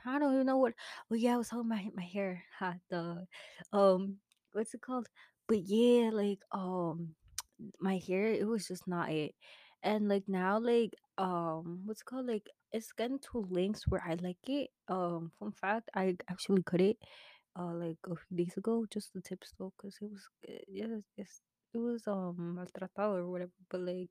I 0.06 0.20
don't 0.20 0.34
even 0.34 0.46
know 0.46 0.58
what. 0.58 0.74
Well, 1.10 1.20
yeah, 1.20 1.36
I 1.36 1.38
was 1.38 1.50
talking 1.50 1.72
about 1.72 1.96
my 1.96 2.04
hair, 2.04 2.44
hot 2.58 2.78
dog. 2.90 3.26
Um, 3.74 4.18
what's 4.54 4.74
it 4.74 4.82
called? 4.82 5.08
But 5.48 5.60
yeah, 5.66 6.10
like 6.14 6.40
um, 6.52 7.16
my 7.80 8.00
hair, 8.08 8.28
it 8.28 8.48
was 8.48 8.68
just 8.68 8.88
not 8.88 9.12
it. 9.12 9.36
And 9.84 10.08
like 10.08 10.24
now, 10.28 10.60
like 10.60 10.94
um, 11.18 11.82
what's 11.86 12.02
it 12.02 12.06
called? 12.06 12.28
Like 12.28 12.48
it's 12.72 12.92
getting 12.94 13.20
to 13.32 13.46
lengths 13.50 13.88
where 13.88 14.04
I 14.08 14.16
like 14.16 14.38
it. 14.48 14.70
Um, 14.88 15.32
fun 15.40 15.52
fact, 15.52 15.90
I 15.96 16.18
actually 16.30 16.64
cut 16.64 16.82
it 16.82 16.98
uh 17.58 17.74
like 17.74 17.98
a 18.10 18.16
few 18.16 18.38
days 18.38 18.58
ago, 18.58 18.86
just 18.92 19.14
the 19.14 19.22
tips 19.22 19.54
though, 19.58 19.74
because 19.78 19.98
it 20.02 20.10
was 20.90 21.04
it's 21.18 21.42
it 21.74 21.78
was 21.78 22.08
um 22.08 22.58
maltratado 22.60 23.16
or 23.18 23.28
whatever. 23.28 23.52
But 23.70 23.82
like 23.82 24.10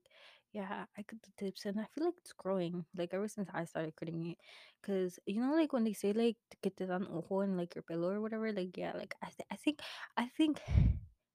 yeah, 0.53 0.85
I 0.97 1.03
cut 1.03 1.19
the 1.21 1.31
tips 1.45 1.65
and 1.65 1.79
I 1.79 1.85
feel 1.93 2.05
like 2.05 2.15
it's 2.17 2.33
growing. 2.33 2.85
Like 2.95 3.13
ever 3.13 3.27
since 3.27 3.49
I 3.53 3.65
started 3.65 3.95
cutting 3.95 4.25
it, 4.31 4.37
because 4.81 5.19
you 5.25 5.41
know 5.41 5.53
like 5.53 5.73
when 5.73 5.83
they 5.83 5.93
say 5.93 6.13
like 6.13 6.37
get 6.63 6.77
this 6.77 6.89
on 6.89 7.07
ojo 7.11 7.41
and 7.41 7.57
like 7.57 7.75
your 7.75 7.83
pillow 7.83 8.09
or 8.11 8.21
whatever. 8.21 8.51
Like 8.51 8.77
yeah, 8.77 8.93
like 8.95 9.15
I 9.21 9.27
th- 9.27 9.47
I 9.51 9.55
think 9.57 9.79
I 10.17 10.27
think 10.37 10.61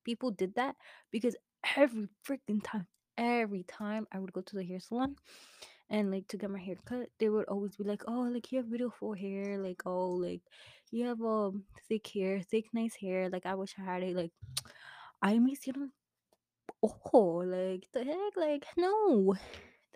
people 0.04 0.30
did 0.30 0.54
that 0.56 0.76
because 1.10 1.36
every 1.76 2.08
freaking 2.26 2.62
time. 2.62 2.86
Every 3.16 3.62
time 3.62 4.08
I 4.10 4.18
would 4.18 4.32
go 4.32 4.40
to 4.40 4.56
the 4.56 4.64
hair 4.64 4.80
salon 4.80 5.14
and 5.90 6.10
like 6.10 6.28
to 6.28 6.36
get 6.38 6.50
my 6.50 6.60
hair 6.60 6.76
cut, 6.84 7.08
they 7.18 7.28
would 7.28 7.46
always 7.48 7.76
be 7.76 7.84
like, 7.84 8.02
"Oh, 8.08 8.22
like 8.32 8.50
you 8.52 8.58
have 8.58 8.70
beautiful 8.70 9.14
hair, 9.14 9.58
like 9.58 9.82
oh, 9.86 10.10
like 10.12 10.42
you 10.90 11.06
have 11.06 11.20
um 11.22 11.64
thick 11.88 12.06
hair, 12.08 12.40
thick 12.42 12.66
nice 12.72 12.96
hair. 12.96 13.28
Like 13.30 13.46
I 13.46 13.54
wish 13.54 13.74
I 13.78 13.84
had 13.84 14.02
it. 14.02 14.16
Like 14.16 14.32
I 15.22 15.38
me 15.38 15.56
hicieron 15.56 15.90
oh, 16.82 17.42
Like 17.46 17.88
the 17.92 18.04
heck, 18.04 18.36
like 18.36 18.66
no, 18.76 19.34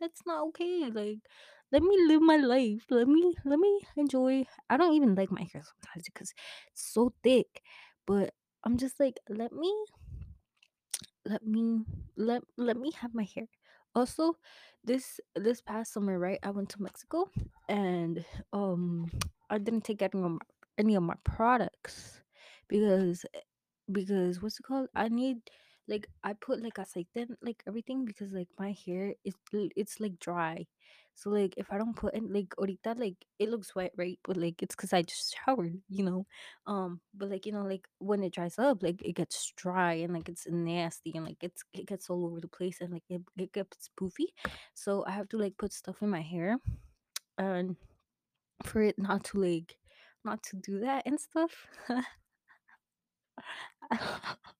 that's 0.00 0.22
not 0.26 0.46
okay. 0.48 0.90
Like 0.92 1.18
let 1.72 1.82
me 1.82 1.96
live 2.06 2.22
my 2.22 2.36
life. 2.36 2.86
Let 2.90 3.08
me 3.08 3.34
let 3.44 3.58
me 3.58 3.80
enjoy. 3.96 4.46
I 4.70 4.76
don't 4.76 4.94
even 4.94 5.14
like 5.14 5.30
my 5.30 5.42
hair 5.52 5.62
sometimes 5.64 6.04
because 6.06 6.32
it's 6.72 6.92
so 6.92 7.12
thick, 7.22 7.62
but 8.06 8.34
I'm 8.64 8.76
just 8.78 8.98
like 9.00 9.18
let 9.28 9.52
me 9.52 9.72
let 11.24 11.46
me 11.46 11.84
let 12.16 12.42
let 12.56 12.76
me 12.76 12.90
have 13.00 13.14
my 13.14 13.26
hair 13.34 13.46
also 13.94 14.34
this 14.84 15.20
this 15.36 15.60
past 15.60 15.92
summer 15.92 16.18
right 16.18 16.38
i 16.42 16.50
went 16.50 16.68
to 16.68 16.82
mexico 16.82 17.28
and 17.68 18.24
um 18.52 19.10
i 19.50 19.58
didn't 19.58 19.84
take 19.84 20.02
any 20.02 20.22
of 20.22 20.30
my, 20.30 20.38
any 20.78 20.94
of 20.94 21.02
my 21.02 21.16
products 21.24 22.20
because 22.68 23.24
because 23.90 24.42
what's 24.42 24.60
it 24.60 24.62
called? 24.64 24.88
I 24.94 25.08
need 25.08 25.38
like 25.88 26.08
I 26.22 26.34
put 26.34 26.62
like 26.62 26.74
aceite 26.78 27.28
like 27.42 27.62
everything 27.66 28.04
because 28.04 28.32
like 28.32 28.48
my 28.58 28.76
hair 28.86 29.14
is 29.24 29.34
it's 29.52 30.00
like 30.00 30.18
dry. 30.20 30.66
So 31.14 31.30
like 31.30 31.54
if 31.56 31.72
I 31.72 31.78
don't 31.78 31.96
put 31.96 32.14
in 32.14 32.32
like 32.32 32.54
ahorita 32.58 32.94
like 32.96 33.16
it 33.38 33.48
looks 33.50 33.74
wet 33.74 33.92
right, 33.96 34.18
but 34.24 34.36
like 34.36 34.62
it's 34.62 34.76
because 34.76 34.92
I 34.92 35.02
just 35.02 35.34
showered, 35.46 35.80
you 35.88 36.04
know. 36.04 36.26
Um, 36.66 37.00
but 37.14 37.30
like 37.30 37.46
you 37.46 37.52
know 37.52 37.62
like 37.64 37.86
when 37.98 38.22
it 38.22 38.32
dries 38.34 38.58
up, 38.58 38.82
like 38.82 39.02
it 39.02 39.14
gets 39.16 39.52
dry 39.56 39.94
and 39.94 40.12
like 40.14 40.28
it's 40.28 40.46
nasty 40.48 41.12
and 41.16 41.24
like 41.24 41.38
it's 41.42 41.64
it 41.72 41.86
gets 41.86 42.08
all 42.10 42.24
over 42.26 42.40
the 42.40 42.48
place 42.48 42.80
and 42.80 42.92
like 42.92 43.04
it, 43.08 43.22
it 43.36 43.52
gets 43.52 43.90
poofy. 44.00 44.26
So 44.74 45.04
I 45.06 45.12
have 45.12 45.28
to 45.30 45.38
like 45.38 45.56
put 45.58 45.72
stuff 45.72 46.02
in 46.02 46.10
my 46.10 46.22
hair 46.22 46.58
and 47.38 47.76
for 48.64 48.82
it 48.82 48.98
not 48.98 49.24
to 49.24 49.38
like 49.40 49.78
not 50.24 50.42
to 50.44 50.56
do 50.56 50.80
that 50.80 51.04
and 51.06 51.20
stuff. 51.20 51.66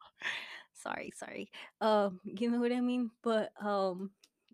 sorry, 0.83 1.13
sorry. 1.17 1.51
Um, 1.81 2.21
you 2.25 2.51
know 2.51 2.61
what 2.61 2.73
I 2.73 2.81
mean? 2.81 3.11
But 3.23 3.53
um 3.61 4.11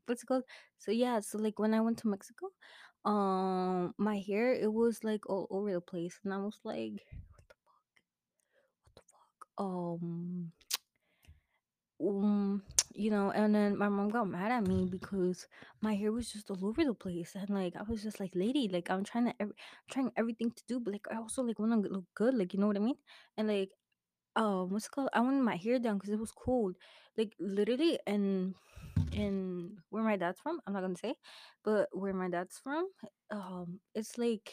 what's 0.07 0.23
it 0.23 0.27
called? 0.27 0.45
So 0.79 0.91
yeah, 0.91 1.21
so 1.21 1.39
like 1.39 1.59
when 1.59 1.75
I 1.75 1.81
went 1.81 1.99
to 1.99 2.09
Mexico, 2.09 2.49
um 3.05 3.95
my 3.99 4.19
hair 4.19 4.53
it 4.55 4.73
was 4.73 5.05
like 5.05 5.29
all 5.29 5.47
over 5.51 5.73
the 5.73 5.81
place 5.81 6.19
and 6.25 6.33
I 6.33 6.39
was 6.39 6.59
like 6.65 7.05
what 7.31 7.45
the 7.49 7.55
fuck? 7.65 7.85
what 8.85 8.95
the 8.97 9.03
fuck? 9.03 9.49
Um 9.59 10.53
um 12.01 12.63
you 12.95 13.11
know 13.11 13.31
and 13.31 13.55
then 13.55 13.77
my 13.77 13.89
mom 13.89 14.09
got 14.09 14.29
mad 14.29 14.53
at 14.53 14.67
me 14.67 14.87
because 14.91 15.47
my 15.81 15.95
hair 15.95 16.13
was 16.13 16.31
just 16.33 16.51
all 16.51 16.65
over 16.65 16.85
the 16.85 16.95
place 16.95 17.35
and 17.35 17.51
like 17.51 17.75
i 17.77 17.83
was 17.89 18.03
just 18.03 18.21
like 18.21 18.31
lady 18.35 18.69
like 18.69 18.91
i'm 18.91 19.05
trying 19.05 19.25
to 19.27 19.35
ev- 19.41 19.53
trying 19.91 20.11
everything 20.17 20.51
to 20.51 20.63
do 20.69 20.79
but 20.81 20.93
like 20.93 21.07
i 21.11 21.17
also 21.17 21.43
like 21.43 21.59
want 21.59 21.73
to 21.85 21.89
look 21.91 22.05
good 22.15 22.35
like 22.35 22.53
you 22.55 22.61
know 22.61 22.67
what 22.69 22.77
i 22.77 22.81
mean 22.81 22.95
and 23.37 23.49
like 23.49 23.71
um 24.37 24.71
what's 24.71 24.87
it 24.87 24.91
called? 24.93 25.11
I 25.13 25.21
wanted 25.21 25.43
my 25.43 25.57
hair 25.57 25.79
down 25.79 25.99
because 25.99 26.11
it 26.11 26.19
was 26.19 26.33
cold 26.33 26.77
like 27.17 27.35
literally 27.39 27.99
and 28.07 28.55
and 29.17 29.79
where 29.91 30.03
my 30.03 30.17
dad's 30.17 30.41
from 30.41 30.61
i'm 30.67 30.73
not 30.75 30.83
gonna 30.83 30.97
say 30.97 31.15
but 31.65 31.89
where 31.93 32.13
my 32.15 32.29
dad's 32.29 32.59
from 32.59 32.89
um 33.31 33.81
it's 33.95 34.19
like 34.19 34.51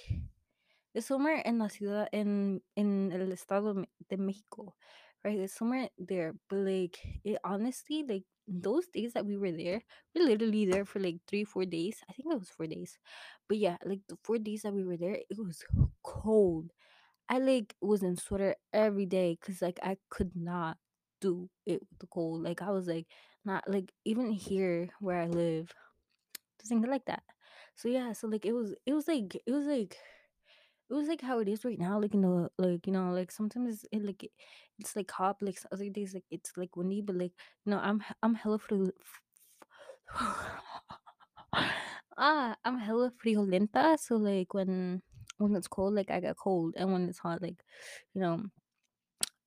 it's 0.93 1.07
somewhere 1.07 1.41
in 1.45 1.59
la 1.59 1.67
ciudad 1.69 2.09
in 2.11 2.61
in 2.75 3.11
el 3.11 3.31
estado 3.31 3.85
de 4.09 4.17
mexico 4.17 4.75
right? 5.23 5.37
It's 5.39 5.53
somewhere 5.53 5.89
there 5.97 6.33
but 6.49 6.59
like 6.59 6.97
it 7.23 7.37
honestly 7.43 8.03
like 8.07 8.23
those 8.47 8.87
days 8.87 9.13
that 9.13 9.25
we 9.25 9.37
were 9.37 9.51
there 9.51 9.81
we 10.15 10.21
literally 10.21 10.65
there 10.65 10.83
for 10.85 10.99
like 10.99 11.17
three 11.27 11.43
four 11.43 11.63
days 11.65 12.01
i 12.09 12.13
think 12.13 12.33
it 12.33 12.39
was 12.39 12.49
four 12.49 12.67
days 12.67 12.97
but 13.47 13.57
yeah 13.57 13.77
like 13.85 14.01
the 14.09 14.17
four 14.23 14.37
days 14.39 14.63
that 14.63 14.73
we 14.73 14.83
were 14.83 14.97
there 14.97 15.15
it 15.29 15.37
was 15.37 15.63
cold 16.03 16.71
I 17.31 17.37
like 17.39 17.73
was 17.81 18.03
in 18.03 18.17
sweater 18.17 18.55
every 18.73 19.05
day 19.05 19.37
because 19.39 19.61
like 19.61 19.79
I 19.81 19.95
could 20.09 20.31
not 20.35 20.77
do 21.21 21.49
it 21.65 21.79
with 21.79 21.99
the 21.99 22.07
cold. 22.07 22.43
Like 22.43 22.61
I 22.61 22.71
was 22.71 22.87
like 22.87 23.07
not 23.45 23.63
like 23.69 23.93
even 24.03 24.31
here 24.33 24.89
where 24.99 25.21
I 25.21 25.27
live, 25.27 25.71
doesn't 26.61 26.81
get 26.81 26.89
like 26.91 27.05
that. 27.05 27.23
So 27.75 27.87
yeah, 27.87 28.11
so 28.13 28.27
like 28.27 28.45
it 28.45 28.51
was 28.53 28.75
it 28.85 28.93
was 28.93 29.07
like 29.07 29.35
it 29.47 29.51
was 29.51 29.65
like 29.65 29.97
it 30.89 30.93
was 30.93 31.07
like 31.07 31.21
how 31.21 31.39
it 31.39 31.47
is 31.47 31.63
right 31.63 31.79
now. 31.79 31.99
Like 32.01 32.13
in 32.13 32.21
the 32.21 32.49
like 32.57 32.85
you 32.85 32.91
know, 32.93 33.11
like 33.11 33.31
sometimes 33.31 33.85
it 33.93 34.03
like 34.03 34.23
it, 34.23 34.31
it's 34.79 34.95
like 34.97 35.09
hot. 35.09 35.37
Like 35.41 35.57
other 35.71 35.89
days 35.89 36.13
like 36.13 36.25
it's 36.31 36.51
like 36.57 36.75
windy, 36.75 37.01
but 37.01 37.15
like 37.15 37.31
you 37.65 37.71
know 37.71 37.79
I'm 37.79 38.03
I'm 38.21 38.35
hella 38.35 38.59
ah 42.17 42.55
I'm 42.65 42.77
hella 42.77 43.11
friolenta. 43.23 43.97
So 43.99 44.17
like 44.17 44.53
when 44.53 45.01
when 45.41 45.55
it's 45.55 45.67
cold, 45.67 45.93
like 45.95 46.11
I 46.11 46.19
get 46.19 46.37
cold, 46.37 46.75
and 46.77 46.91
when 46.91 47.07
it's 47.09 47.19
hot, 47.19 47.41
like 47.41 47.63
you 48.13 48.21
know 48.21 48.43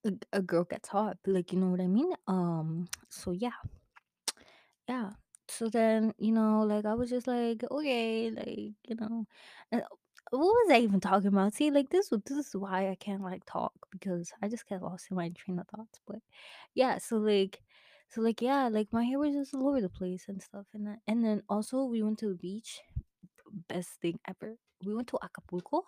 a, 0.04 0.12
a 0.32 0.42
girl 0.42 0.64
gets 0.64 0.88
hot 0.88 1.16
like 1.26 1.52
you 1.52 1.58
know 1.58 1.68
what 1.68 1.80
i 1.80 1.86
mean? 1.86 2.12
Um 2.26 2.88
so 3.08 3.32
yeah. 3.32 3.58
Yeah. 4.88 5.10
So 5.48 5.68
then 5.68 6.14
you 6.18 6.32
know 6.32 6.62
like 6.62 6.84
i 6.84 6.94
was 6.94 7.10
just 7.10 7.26
like 7.26 7.62
okay 7.70 8.30
like 8.30 8.48
you 8.88 8.96
know 8.98 9.26
and 9.72 9.82
what 10.30 10.40
was 10.40 10.70
i 10.72 10.78
even 10.78 11.00
talking 11.00 11.28
about? 11.28 11.54
See 11.54 11.70
like 11.70 11.90
this 11.90 12.10
this 12.26 12.38
is 12.38 12.56
why 12.56 12.88
i 12.90 12.94
can't 12.96 13.22
like 13.22 13.44
talk 13.46 13.72
because 13.90 14.32
i 14.42 14.48
just 14.48 14.66
get 14.68 14.82
lost 14.82 15.08
in 15.10 15.16
my 15.16 15.28
train 15.30 15.58
of 15.58 15.68
thoughts 15.68 16.00
but 16.06 16.18
yeah 16.74 16.98
so 16.98 17.18
like 17.18 17.60
so 18.08 18.20
like 18.20 18.40
yeah 18.42 18.68
like 18.68 18.88
my 18.92 19.04
hair 19.04 19.18
was 19.18 19.34
just 19.34 19.54
all 19.54 19.68
over 19.68 19.80
the 19.80 19.88
place 19.88 20.24
and 20.28 20.42
stuff 20.42 20.66
and 20.74 20.88
and 21.06 21.24
then 21.24 21.42
also 21.48 21.84
we 21.84 22.02
went 22.02 22.18
to 22.18 22.28
the 22.28 22.34
beach 22.34 22.80
best 23.68 24.00
thing 24.00 24.18
ever 24.26 24.56
we 24.86 24.94
went 24.94 25.08
to 25.08 25.18
acapulco 25.22 25.82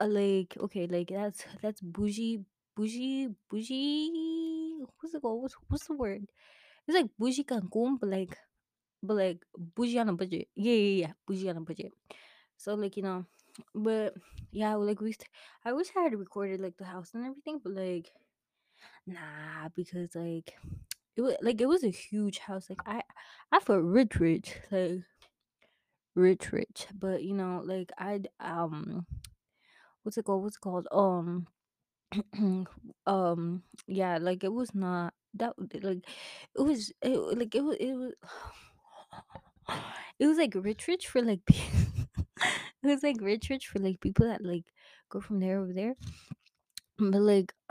uh, 0.00 0.06
like 0.06 0.56
okay 0.60 0.86
like 0.86 1.08
that's 1.08 1.44
that's 1.62 1.80
bougie 1.80 2.44
bougie 2.76 3.28
bougie 3.50 4.78
what's 5.00 5.14
it 5.14 5.22
called? 5.22 5.42
What's, 5.42 5.54
what's 5.68 5.86
the 5.86 5.94
word? 5.94 6.24
It's 6.86 6.96
like 6.96 7.10
bougie 7.18 7.44
cancun 7.44 7.98
but 8.00 8.08
like 8.08 8.36
but 9.02 9.14
like 9.14 9.44
bougie 9.56 9.98
on 9.98 10.08
a 10.08 10.12
budget. 10.14 10.48
Yeah 10.54 10.72
yeah 10.74 11.06
yeah 11.06 11.12
bougie 11.26 11.50
on 11.50 11.58
a 11.58 11.60
budget. 11.60 11.92
So 12.56 12.74
like 12.74 12.96
you 12.96 13.02
know 13.02 13.26
but 13.74 14.14
yeah 14.50 14.74
like 14.74 15.00
we 15.02 15.12
st- 15.12 15.28
i 15.66 15.74
wish 15.74 15.88
i 15.94 16.00
had 16.00 16.18
recorded 16.18 16.58
like 16.58 16.74
the 16.78 16.86
house 16.86 17.10
and 17.12 17.26
everything 17.26 17.60
but 17.62 17.74
like 17.74 18.10
nah 19.06 19.68
because 19.76 20.14
like 20.14 20.54
it 21.16 21.20
was 21.20 21.34
like 21.42 21.60
it 21.60 21.66
was 21.66 21.84
a 21.84 21.90
huge 21.90 22.38
house. 22.38 22.70
Like 22.70 22.80
i 22.86 23.02
i 23.52 23.60
felt 23.60 23.82
rich 23.82 24.16
rich 24.16 24.54
like 24.70 25.02
rich 26.14 26.52
rich 26.52 26.86
but 26.94 27.22
you 27.22 27.34
know 27.34 27.62
like 27.64 27.90
i'd 27.98 28.28
um 28.40 29.06
what's 30.02 30.18
it 30.18 30.24
called 30.24 30.42
what's 30.42 30.56
it 30.56 30.60
called 30.60 30.86
um 30.92 31.46
um 33.06 33.62
yeah 33.86 34.18
like 34.20 34.44
it 34.44 34.52
was 34.52 34.74
not 34.74 35.14
that 35.34 35.54
like 35.82 36.04
it 36.54 36.60
was 36.60 36.92
it, 37.00 37.38
like 37.38 37.54
it 37.54 37.62
was 37.62 37.76
it 37.80 37.94
was 37.94 38.12
it 40.18 40.26
was 40.26 40.36
like 40.36 40.52
rich 40.54 40.86
rich 40.88 41.08
for 41.08 41.22
like 41.22 41.40
it 41.48 42.86
was 42.86 43.02
like 43.02 43.16
rich 43.20 43.48
rich 43.48 43.68
for 43.68 43.78
like 43.78 44.00
people 44.00 44.26
that 44.26 44.44
like 44.44 44.64
go 45.08 45.20
from 45.20 45.40
there 45.40 45.60
over 45.60 45.72
there 45.72 45.94
but 46.98 47.20
like 47.20 47.54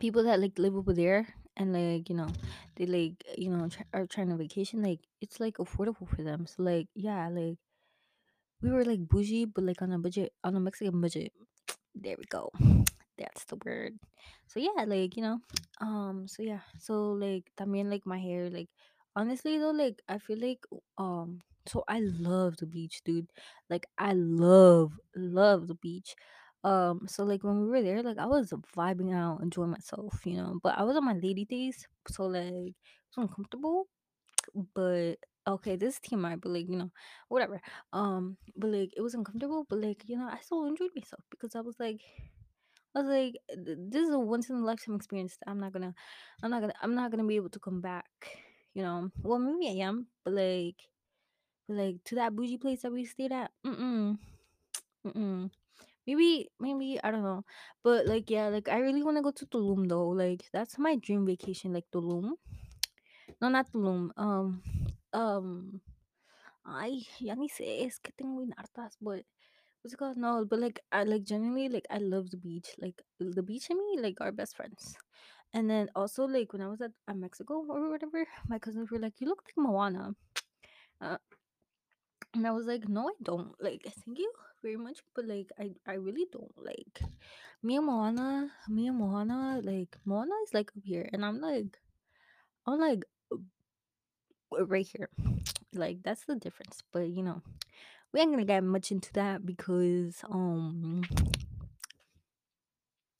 people 0.00 0.24
that 0.24 0.40
like 0.40 0.58
live 0.58 0.74
over 0.74 0.92
there 0.92 1.28
and 1.56 1.72
like 1.72 2.08
you 2.08 2.14
know 2.16 2.28
they 2.76 2.86
like 2.86 3.24
you 3.36 3.50
know 3.50 3.68
are 3.92 4.06
trying 4.06 4.28
to 4.28 4.36
vacation 4.36 4.82
like 4.82 5.00
it's 5.20 5.40
like 5.40 5.56
affordable 5.58 6.08
for 6.08 6.22
them 6.22 6.46
so 6.46 6.62
like 6.62 6.88
yeah 6.94 7.28
like 7.28 7.58
we 8.62 8.70
were 8.70 8.84
like 8.84 9.06
bougie, 9.06 9.44
but 9.44 9.64
like 9.64 9.82
on 9.82 9.92
a 9.92 9.98
budget, 9.98 10.32
on 10.44 10.56
a 10.56 10.60
Mexican 10.60 11.00
budget. 11.00 11.32
There 11.94 12.16
we 12.18 12.24
go. 12.28 12.50
That's 13.18 13.44
the 13.44 13.56
word. 13.64 13.98
So 14.46 14.60
yeah, 14.60 14.84
like 14.86 15.16
you 15.16 15.22
know, 15.22 15.40
um. 15.80 16.28
So 16.28 16.42
yeah, 16.42 16.60
so 16.78 17.12
like 17.12 17.50
también 17.56 17.90
like 17.90 18.06
my 18.06 18.18
hair, 18.18 18.50
like 18.50 18.68
honestly 19.14 19.58
though, 19.58 19.70
like 19.72 20.02
I 20.08 20.18
feel 20.18 20.38
like 20.40 20.64
um. 20.98 21.40
So 21.66 21.82
I 21.88 21.98
love 22.00 22.58
the 22.58 22.66
beach, 22.66 23.02
dude. 23.04 23.28
Like 23.68 23.86
I 23.98 24.12
love 24.12 24.92
love 25.16 25.66
the 25.66 25.74
beach. 25.74 26.14
Um. 26.66 27.06
So 27.08 27.24
like 27.24 27.44
when 27.44 27.62
we 27.62 27.68
were 27.70 27.82
there, 27.82 28.02
like 28.02 28.18
I 28.18 28.26
was 28.26 28.52
vibing 28.76 29.14
out, 29.14 29.42
enjoying 29.42 29.70
myself, 29.72 30.20
you 30.26 30.36
know. 30.38 30.60
But 30.62 30.78
I 30.78 30.84
was 30.84 30.96
on 30.96 31.06
my 31.06 31.14
lady 31.14 31.46
days, 31.46 31.86
so 32.08 32.26
like 32.26 32.44
it 32.44 32.76
was 33.16 33.18
uncomfortable 33.28 33.86
but 34.74 35.16
okay, 35.48 35.76
this 35.76 36.00
TMI, 36.00 36.36
but 36.36 36.50
like, 36.52 36.68
you 36.68 36.76
know, 36.76 36.90
whatever. 37.28 37.60
Um, 37.92 38.36
but 38.56 38.70
like 38.70 38.90
it 38.96 39.00
was 39.02 39.14
uncomfortable, 39.14 39.66
but 39.68 39.80
like, 39.80 40.04
you 40.08 40.16
know, 40.18 40.28
I 40.30 40.38
still 40.42 40.66
enjoyed 40.66 40.90
myself 40.96 41.22
because 41.30 41.54
I 41.56 41.60
was 41.60 41.76
like 41.80 42.00
I 42.94 43.00
was 43.00 43.08
like, 43.08 43.34
"Th- 43.64 43.78
this 43.90 44.08
is 44.08 44.14
a 44.14 44.18
once 44.18 44.50
in 44.50 44.56
a 44.56 44.64
lifetime 44.64 44.94
experience. 44.96 45.36
that 45.38 45.50
I'm 45.50 45.60
not 45.60 45.72
gonna 45.72 45.94
I'm 46.42 46.50
not 46.50 46.60
gonna 46.62 46.74
I'm 46.82 46.94
not 46.94 47.10
gonna 47.10 47.24
be 47.26 47.36
able 47.36 47.50
to 47.50 47.60
come 47.60 47.80
back, 47.80 48.06
you 48.74 48.82
know. 48.82 49.10
Well 49.22 49.38
maybe 49.38 49.68
I 49.68 49.86
am, 49.86 50.06
but 50.24 50.34
like 50.34 50.76
but 51.68 51.76
like 51.76 52.04
to 52.06 52.16
that 52.16 52.34
bougie 52.36 52.58
place 52.58 52.82
that 52.82 52.92
we 52.92 53.04
stayed 53.06 53.32
at, 53.32 53.50
mm 53.66 53.76
mm, 53.78 54.18
mm 55.06 55.14
mm. 55.16 55.50
Maybe 56.06 56.48
maybe 56.60 57.00
I 57.02 57.10
don't 57.10 57.22
know. 57.24 57.44
But 57.82 58.06
like 58.06 58.30
yeah, 58.30 58.48
like 58.48 58.68
I 58.68 58.78
really 58.78 59.02
wanna 59.02 59.22
go 59.22 59.32
to 59.32 59.46
Tulum 59.46 59.88
though. 59.88 60.08
Like 60.08 60.48
that's 60.52 60.78
my 60.78 60.96
dream 60.96 61.26
vacation, 61.26 61.72
like 61.72 61.86
Tulum. 61.92 62.32
No, 63.40 63.48
not 63.48 63.70
Tulum. 63.72 64.10
Um 64.16 64.62
um 65.12 65.80
Ay, 66.64 67.06
ya 67.20 67.34
ni 67.36 67.48
sé, 67.48 67.84
es 67.84 68.00
que 68.00 68.12
tengo 68.12 68.40
bien 68.40 68.54
hartas, 68.58 68.96
but 69.00 69.24
what's 69.82 69.94
it 69.94 69.98
called? 69.98 70.16
No, 70.18 70.44
but 70.44 70.58
like 70.60 70.80
I 70.92 71.04
like 71.04 71.24
genuinely 71.24 71.68
like 71.68 71.86
I 71.90 71.98
love 71.98 72.30
the 72.30 72.36
beach. 72.38 72.74
Like 72.78 73.02
the 73.20 73.42
beach 73.42 73.70
and 73.70 73.78
me 73.80 74.00
like 74.02 74.20
our 74.20 74.32
best 74.32 74.56
friends. 74.56 74.96
And 75.54 75.70
then 75.70 75.90
also 75.96 76.24
like 76.26 76.52
when 76.52 76.62
I 76.62 76.68
was 76.68 76.80
at, 76.82 76.92
at 77.08 77.16
Mexico 77.16 77.64
or 77.68 77.90
whatever, 77.90 78.26
my 78.48 78.58
cousins 78.58 78.90
were 78.90 78.98
like, 79.00 79.20
"You 79.20 79.28
look 79.28 79.42
like 79.46 79.56
Moana," 79.58 80.14
uh, 81.00 81.18
and 82.36 82.46
I 82.46 82.52
was 82.52 82.66
like, 82.66 82.88
"No, 82.88 83.08
I 83.08 83.12
don't. 83.22 83.52
Like, 83.60 83.82
thank 84.04 84.18
you 84.18 84.30
very 84.62 84.76
much, 84.76 85.00
but 85.14 85.26
like 85.26 85.50
I 85.58 85.72
I 85.86 85.94
really 85.94 86.26
don't 86.30 86.54
like 86.56 87.00
me 87.62 87.76
and 87.76 87.86
Moana. 87.86 88.50
Me 88.68 88.88
and 88.88 88.98
Moana 88.98 89.60
like 89.64 89.96
Moana 90.04 90.34
is 90.44 90.54
like 90.54 90.70
up 90.76 90.84
here, 90.84 91.08
and 91.12 91.24
I'm 91.24 91.40
like 91.40 91.78
I'm 92.66 92.78
like 92.80 93.04
right 94.52 94.86
here. 94.86 95.10
Like 95.74 96.02
that's 96.02 96.24
the 96.24 96.36
difference. 96.36 96.82
But 96.92 97.10
you 97.10 97.22
know." 97.22 97.42
we 98.16 98.22
ain't 98.22 98.30
gonna 98.30 98.46
get 98.46 98.64
much 98.64 98.90
into 98.92 99.12
that 99.12 99.44
because 99.44 100.24
um 100.30 101.02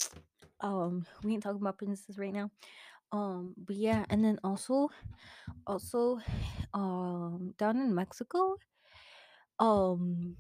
um 0.61 1.05
we 1.23 1.35
ain't 1.35 1.43
talking 1.43 1.61
about 1.61 1.77
princesses 1.77 2.17
right 2.17 2.33
now 2.33 2.51
um 3.13 3.55
but 3.59 3.77
yeah 3.77 4.07
and 4.09 4.25
then 4.25 4.39
also 4.43 4.89
also 5.67 6.19
um 6.75 7.53
down 7.59 7.77
in 7.77 7.95
mexico 7.95 8.57
um 9.59 10.37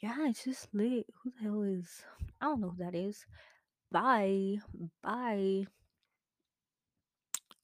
yeah 0.00 0.28
it's 0.28 0.44
just 0.44 0.68
lit. 0.72 1.06
Who 1.22 1.30
the 1.30 1.42
hell 1.42 1.62
is 1.62 2.04
i 2.40 2.46
don't 2.46 2.60
know 2.60 2.70
who 2.70 2.84
that 2.84 2.94
is. 2.94 3.24
Bye 3.90 4.58
bye. 5.02 5.66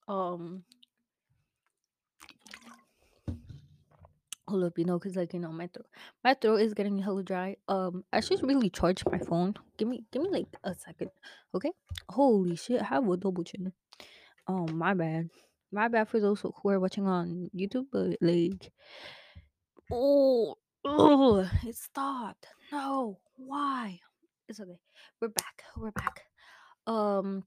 Um 0.08 0.64
hold 4.46 4.64
up 4.64 4.78
you 4.78 4.84
know 4.84 4.98
because 4.98 5.16
like 5.16 5.32
you 5.32 5.40
know 5.40 5.50
my 5.50 5.66
throat 5.68 5.86
my 6.22 6.34
throat 6.34 6.60
is 6.60 6.74
getting 6.74 6.98
hella 6.98 7.22
dry. 7.22 7.56
Um 7.68 8.04
i 8.12 8.20
should 8.20 8.42
really 8.42 8.70
charge 8.70 9.04
my 9.10 9.18
phone. 9.18 9.54
Give 9.78 9.88
me 9.88 10.04
give 10.12 10.22
me 10.22 10.28
like 10.30 10.48
a 10.64 10.74
second 10.74 11.10
okay? 11.54 11.72
Holy 12.08 12.56
shit 12.56 12.80
I 12.80 12.84
have 12.84 13.08
a 13.08 13.16
double 13.16 13.44
chin. 13.44 13.72
Oh, 14.46 14.66
my 14.68 14.92
bad. 14.92 15.30
My 15.72 15.88
bad 15.88 16.08
for 16.08 16.20
those 16.20 16.40
who 16.42 16.68
are 16.68 16.78
watching 16.78 17.06
on 17.06 17.50
YouTube, 17.56 17.86
but 17.90 18.16
like, 18.20 18.70
oh, 19.90 20.56
oh, 20.84 21.50
it 21.64 21.76
stopped. 21.76 22.46
No, 22.72 23.18
why? 23.36 24.00
It's 24.48 24.60
okay. 24.60 24.78
We're 25.20 25.28
back. 25.28 25.62
We're 25.76 25.90
back. 25.92 26.22
Um, 26.86 27.44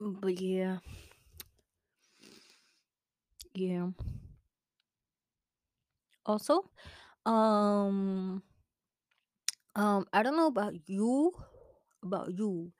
but 0.00 0.40
yeah, 0.40 0.78
yeah. 3.54 3.88
Also, 6.24 6.70
um, 7.26 8.42
um, 9.74 10.06
I 10.12 10.22
don't 10.22 10.36
know 10.36 10.46
about 10.46 10.74
you, 10.86 11.32
about 12.02 12.32
you, 12.32 12.72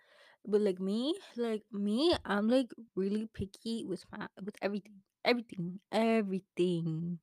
but 0.46 0.60
like 0.60 0.80
me, 0.80 1.14
like 1.36 1.62
me, 1.72 2.14
I'm 2.24 2.48
like 2.48 2.70
really 2.94 3.28
picky 3.32 3.84
with 3.84 4.04
my 4.12 4.26
with 4.42 4.56
everything, 4.62 5.00
everything, 5.24 5.80
everything. 5.92 7.18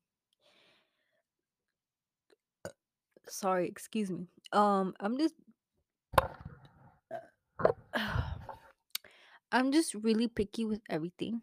Sorry, 3.28 3.68
excuse 3.68 4.10
me. 4.10 4.26
Um, 4.52 4.94
I'm 5.00 5.18
just 5.18 5.34
I'm 9.52 9.72
just 9.72 9.94
really 9.94 10.28
picky 10.28 10.64
with 10.64 10.80
everything. 10.88 11.42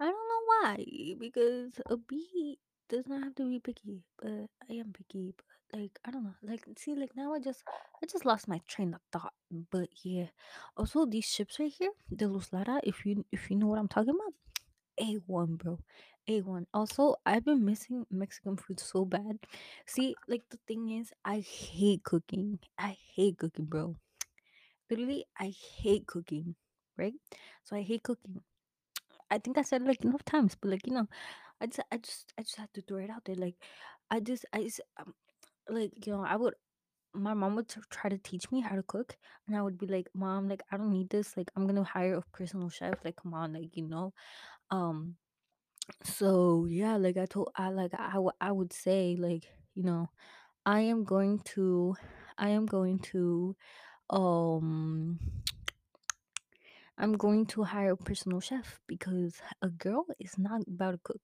I 0.00 0.04
don't 0.04 0.12
know 0.12 0.42
why, 0.46 1.14
because 1.18 1.80
a 1.86 1.96
bee 1.96 2.58
does 2.88 3.06
not 3.06 3.22
have 3.24 3.34
to 3.36 3.48
be 3.48 3.58
picky, 3.60 4.02
but 4.20 4.48
I 4.68 4.74
am 4.74 4.92
picky. 4.92 5.34
But 5.36 5.80
like 5.80 5.98
I 6.04 6.10
don't 6.10 6.24
know, 6.24 6.34
like 6.42 6.64
see, 6.78 6.94
like 6.94 7.16
now 7.16 7.32
I 7.34 7.40
just 7.40 7.62
I 8.02 8.06
just 8.06 8.24
lost 8.24 8.48
my 8.48 8.60
train 8.68 8.94
of 8.94 9.00
thought. 9.12 9.32
But 9.70 9.88
yeah, 10.04 10.26
also 10.76 11.06
these 11.06 11.24
ships 11.24 11.58
right 11.58 11.72
here, 11.72 11.90
the 12.10 12.28
Luz 12.28 12.52
Lara, 12.52 12.80
if 12.84 13.04
you 13.06 13.24
if 13.32 13.50
you 13.50 13.56
know 13.56 13.66
what 13.66 13.78
I'm 13.78 13.88
talking 13.88 14.14
about, 14.14 14.34
a 15.08 15.14
one, 15.26 15.56
bro, 15.56 15.78
a 16.28 16.40
one. 16.42 16.66
Also, 16.74 17.16
I've 17.24 17.44
been 17.44 17.64
missing 17.64 18.06
Mexican 18.10 18.56
food 18.56 18.80
so 18.80 19.04
bad. 19.04 19.38
See, 19.86 20.14
like 20.28 20.42
the 20.50 20.58
thing 20.66 20.90
is, 20.90 21.12
I 21.24 21.40
hate 21.40 22.04
cooking. 22.04 22.58
I 22.78 22.96
hate 23.14 23.38
cooking, 23.38 23.66
bro. 23.66 23.96
Literally, 24.90 25.26
I 25.38 25.52
hate 25.78 26.06
cooking, 26.06 26.54
right? 26.96 27.14
So 27.64 27.76
I 27.76 27.82
hate 27.82 28.02
cooking. 28.04 28.42
I 29.30 29.38
think 29.38 29.58
I 29.58 29.62
said 29.62 29.82
like 29.82 30.04
enough 30.04 30.24
times, 30.24 30.56
but 30.60 30.70
like 30.70 30.86
you 30.86 30.92
know, 30.94 31.08
I 31.60 31.66
just, 31.66 31.80
I 31.92 31.98
just, 31.98 32.32
I 32.38 32.42
just 32.42 32.56
had 32.56 32.72
to 32.74 32.82
throw 32.82 32.98
it 32.98 33.10
out 33.10 33.24
there. 33.26 33.36
Like, 33.36 33.56
I 34.10 34.20
just, 34.20 34.46
I 34.52 34.64
just, 34.64 34.80
um, 34.98 35.14
like 35.70 36.06
you 36.06 36.12
know, 36.14 36.24
I 36.24 36.36
would. 36.36 36.54
My 37.14 37.34
mom 37.34 37.56
would 37.56 37.68
t- 37.68 37.80
try 37.90 38.10
to 38.10 38.18
teach 38.18 38.52
me 38.52 38.60
how 38.60 38.76
to 38.76 38.82
cook, 38.84 39.16
and 39.48 39.56
I 39.56 39.62
would 39.62 39.78
be 39.78 39.86
like, 39.86 40.08
"Mom, 40.14 40.48
like 40.48 40.62
I 40.72 40.76
don't 40.78 40.90
need 40.92 41.10
this. 41.10 41.36
Like 41.36 41.50
I'm 41.56 41.66
gonna 41.66 41.84
hire 41.84 42.14
a 42.16 42.22
personal 42.36 42.68
chef. 42.70 43.04
Like 43.04 43.16
come 43.16 43.34
on, 43.34 43.54
like 43.54 43.76
you 43.76 43.88
know." 43.88 44.12
Um. 44.70 45.16
So 46.04 46.66
yeah, 46.66 46.96
like 46.96 47.16
I 47.16 47.26
told, 47.26 47.50
I 47.56 47.70
like 47.70 47.92
I, 47.98 48.12
w- 48.12 48.30
I 48.40 48.52
would 48.52 48.72
say 48.72 49.16
like 49.18 49.44
you 49.74 49.82
know, 49.84 50.08
I 50.66 50.80
am 50.80 51.04
going 51.04 51.40
to, 51.56 51.96
I 52.38 52.50
am 52.50 52.66
going 52.66 52.98
to 53.12 53.56
um 54.10 55.18
I'm 56.98 57.16
going 57.16 57.46
to 57.46 57.62
hire 57.62 57.92
a 57.92 57.96
personal 57.96 58.40
chef 58.40 58.80
because 58.86 59.40
a 59.62 59.68
girl 59.68 60.06
is 60.18 60.38
not 60.38 60.62
about 60.68 60.92
to 60.92 60.98
cook. 60.98 61.20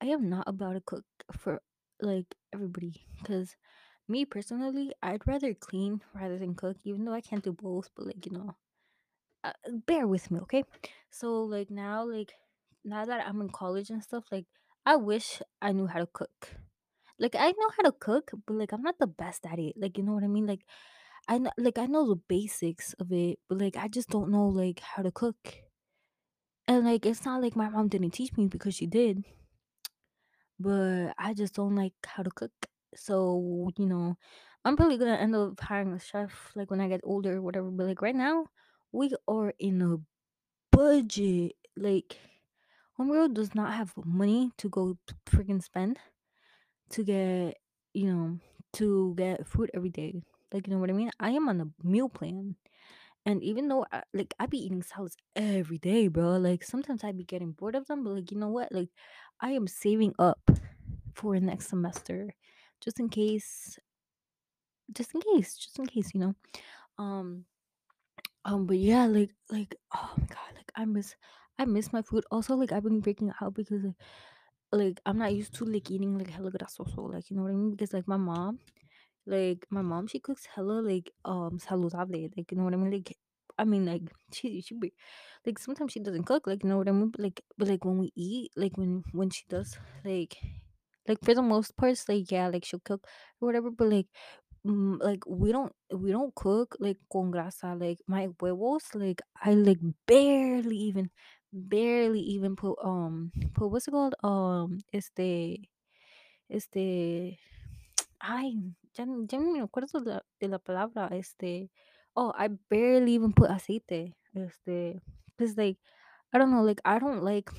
I 0.00 0.06
am 0.06 0.28
not 0.28 0.48
about 0.48 0.74
to 0.74 0.80
cook 0.80 1.04
for 1.32 1.60
like 2.00 2.34
everybody 2.52 3.06
because 3.18 3.56
me 4.08 4.24
personally, 4.24 4.92
I'd 5.02 5.26
rather 5.26 5.54
clean 5.54 6.02
rather 6.14 6.38
than 6.38 6.54
cook, 6.54 6.76
even 6.84 7.04
though 7.04 7.12
I 7.14 7.20
can't 7.20 7.42
do 7.44 7.52
both. 7.52 7.90
But 7.96 8.06
like 8.06 8.26
you 8.26 8.32
know, 8.32 8.56
uh, 9.44 9.52
bear 9.86 10.06
with 10.06 10.30
me, 10.30 10.40
okay? 10.40 10.64
So 11.10 11.42
like 11.44 11.70
now, 11.70 12.04
like 12.04 12.34
now 12.86 13.04
that 13.04 13.26
I'm 13.26 13.40
in 13.40 13.50
college 13.50 13.90
and 13.90 14.02
stuff, 14.02 14.24
like 14.32 14.46
I 14.86 14.96
wish 14.96 15.42
I 15.60 15.72
knew 15.72 15.86
how 15.86 15.98
to 16.00 16.06
cook. 16.06 16.54
Like 17.18 17.34
I 17.34 17.48
know 17.48 17.70
how 17.76 17.82
to 17.84 17.92
cook, 17.92 18.30
but 18.46 18.54
like 18.54 18.72
I'm 18.72 18.82
not 18.82 18.98
the 18.98 19.06
best 19.06 19.46
at 19.46 19.58
it. 19.58 19.74
Like 19.76 19.98
you 19.98 20.04
know 20.04 20.12
what 20.12 20.24
I 20.24 20.28
mean? 20.28 20.46
Like 20.46 20.64
I 21.28 21.38
know, 21.38 21.50
like 21.58 21.78
I 21.78 21.86
know 21.86 22.08
the 22.08 22.20
basics 22.28 22.94
of 22.94 23.12
it, 23.12 23.38
but 23.48 23.58
like 23.58 23.76
I 23.76 23.88
just 23.88 24.08
don't 24.10 24.30
know 24.30 24.46
like 24.46 24.80
how 24.80 25.02
to 25.02 25.10
cook. 25.10 25.54
And 26.68 26.84
like 26.84 27.06
it's 27.06 27.24
not 27.24 27.42
like 27.42 27.56
my 27.56 27.68
mom 27.68 27.88
didn't 27.88 28.12
teach 28.12 28.36
me 28.36 28.46
because 28.46 28.74
she 28.74 28.86
did, 28.86 29.24
but 30.58 31.12
I 31.18 31.34
just 31.34 31.54
don't 31.54 31.74
like 31.76 31.94
how 32.04 32.22
to 32.22 32.30
cook. 32.30 32.52
So, 32.94 33.70
you 33.76 33.86
know, 33.86 34.16
I'm 34.64 34.76
probably 34.76 34.98
gonna 34.98 35.14
end 35.16 35.34
up 35.34 35.60
hiring 35.60 35.92
a 35.92 35.98
chef 36.00 36.52
like 36.54 36.70
when 36.70 36.80
I 36.80 36.88
get 36.88 37.00
older 37.04 37.36
or 37.36 37.42
whatever. 37.42 37.70
But 37.70 37.86
like 37.86 38.02
right 38.02 38.14
now, 38.16 38.46
we 38.92 39.10
are 39.28 39.52
in 39.58 39.82
a 39.82 39.96
budget. 40.76 41.52
Like 41.76 42.18
homegirl 42.98 43.34
does 43.34 43.54
not 43.54 43.74
have 43.74 43.92
money 44.04 44.50
to 44.58 44.68
go 44.68 44.96
freaking 45.26 45.62
spend 45.62 45.98
to 46.90 47.04
get, 47.04 47.56
you 47.94 48.12
know, 48.12 48.38
to 48.74 49.14
get 49.16 49.46
food 49.46 49.70
every 49.74 49.90
day. 49.90 50.22
Like 50.52 50.66
you 50.66 50.74
know 50.74 50.80
what 50.80 50.90
I 50.90 50.94
mean? 50.94 51.10
I 51.20 51.30
am 51.30 51.48
on 51.48 51.60
a 51.60 51.86
meal 51.86 52.08
plan. 52.08 52.56
And 53.26 53.42
even 53.42 53.68
though 53.68 53.84
I, 53.92 54.02
like 54.14 54.34
I 54.38 54.46
be 54.46 54.58
eating 54.64 54.82
salads 54.82 55.16
every 55.34 55.78
day, 55.78 56.08
bro, 56.08 56.36
like 56.38 56.62
sometimes 56.64 57.04
I 57.04 57.12
be 57.12 57.24
getting 57.24 57.52
bored 57.52 57.74
of 57.74 57.86
them, 57.86 58.04
but 58.04 58.14
like 58.14 58.30
you 58.30 58.38
know 58.38 58.48
what? 58.50 58.72
Like 58.72 58.90
I 59.40 59.52
am 59.52 59.66
saving 59.66 60.14
up 60.18 60.40
for 61.14 61.38
next 61.40 61.68
semester 61.68 62.34
just 62.80 63.00
in 63.00 63.08
case, 63.08 63.78
just 64.92 65.14
in 65.14 65.20
case, 65.20 65.56
just 65.56 65.78
in 65.78 65.86
case, 65.86 66.12
you 66.14 66.20
know. 66.20 66.34
Um, 66.98 67.44
um, 68.44 68.66
but 68.66 68.78
yeah, 68.78 69.06
like, 69.06 69.30
like, 69.50 69.74
oh 69.94 70.12
my 70.16 70.26
god, 70.26 70.54
like 70.54 70.70
I 70.76 70.84
miss, 70.84 71.16
I 71.58 71.64
miss 71.64 71.92
my 71.92 72.02
food. 72.02 72.24
Also, 72.30 72.54
like 72.56 72.72
I've 72.72 72.82
been 72.84 73.00
breaking 73.00 73.32
out 73.40 73.54
because 73.54 73.82
like, 73.84 73.94
like 74.72 75.00
I'm 75.06 75.18
not 75.18 75.34
used 75.34 75.54
to 75.56 75.64
like 75.64 75.90
eating 75.90 76.18
like 76.18 76.30
hella 76.30 76.50
grasoso, 76.52 77.12
like 77.12 77.30
you 77.30 77.36
know 77.36 77.44
what 77.44 77.52
I 77.52 77.56
mean? 77.56 77.70
Because 77.72 77.92
like 77.92 78.08
my 78.08 78.16
mom, 78.18 78.60
like 79.26 79.66
my 79.70 79.82
mom, 79.82 80.06
she 80.08 80.20
cooks 80.20 80.46
hella 80.46 80.80
like 80.82 81.12
um 81.24 81.58
saludable, 81.58 82.30
like 82.36 82.50
you 82.52 82.58
know 82.58 82.64
what 82.64 82.74
I 82.74 82.78
mean? 82.78 82.92
Like 82.92 83.16
I 83.58 83.64
mean 83.64 83.86
like 83.86 84.02
she 84.32 84.60
she 84.62 84.74
be 84.76 84.94
like 85.46 85.58
sometimes 85.58 85.92
she 85.92 86.00
doesn't 86.00 86.24
cook, 86.24 86.46
like 86.46 86.62
you 86.64 86.68
know 86.70 86.78
what 86.78 86.88
I 86.88 86.92
mean? 86.92 87.10
But 87.10 87.20
like 87.22 87.42
but 87.58 87.68
like 87.68 87.84
when 87.84 87.98
we 87.98 88.12
eat, 88.16 88.52
like 88.56 88.76
when 88.78 89.04
when 89.12 89.30
she 89.30 89.44
does, 89.48 89.78
like 90.04 90.36
like 91.08 91.18
for 91.24 91.34
the 91.34 91.42
most 91.42 91.76
parts, 91.76 92.08
like 92.08 92.30
yeah, 92.30 92.48
like 92.48 92.64
she'll 92.64 92.80
cook 92.80 93.06
or 93.40 93.46
whatever. 93.46 93.70
But 93.70 93.88
like 93.88 94.06
mm, 94.66 94.98
like 95.02 95.24
we 95.26 95.52
don't 95.52 95.72
we 95.94 96.10
don't 96.12 96.34
cook 96.34 96.76
like 96.80 96.98
con 97.12 97.32
grasa. 97.32 97.78
Like 97.80 97.98
my 98.08 98.28
huevos, 98.40 98.94
like 98.94 99.22
I 99.42 99.54
like 99.54 99.80
barely 100.06 100.76
even 100.76 101.10
barely 101.52 102.20
even 102.20 102.56
put 102.56 102.76
um 102.82 103.30
put 103.54 103.70
what's 103.70 103.88
it 103.88 103.92
called 103.92 104.14
um 104.22 104.78
este 104.92 105.68
este 106.48 107.38
Ay, 108.20 108.54
ya, 108.96 109.04
ya 109.30 109.38
no 109.38 109.52
me 109.52 109.60
acuerdo 109.60 110.00
de 110.00 110.10
la, 110.10 110.22
de 110.40 110.48
la 110.48 110.58
palabra. 110.58 111.08
Este, 111.12 111.70
oh, 112.14 112.32
I 112.36 112.48
barely 112.70 113.14
even 113.14 113.32
put 113.32 113.50
aceite. 113.50 114.14
Este, 114.34 115.00
cause 115.38 115.56
like 115.56 115.78
I 116.32 116.38
don't 116.38 116.50
know, 116.50 116.62
like 116.62 116.80
I 116.84 116.98
don't 116.98 117.22
like 117.22 117.50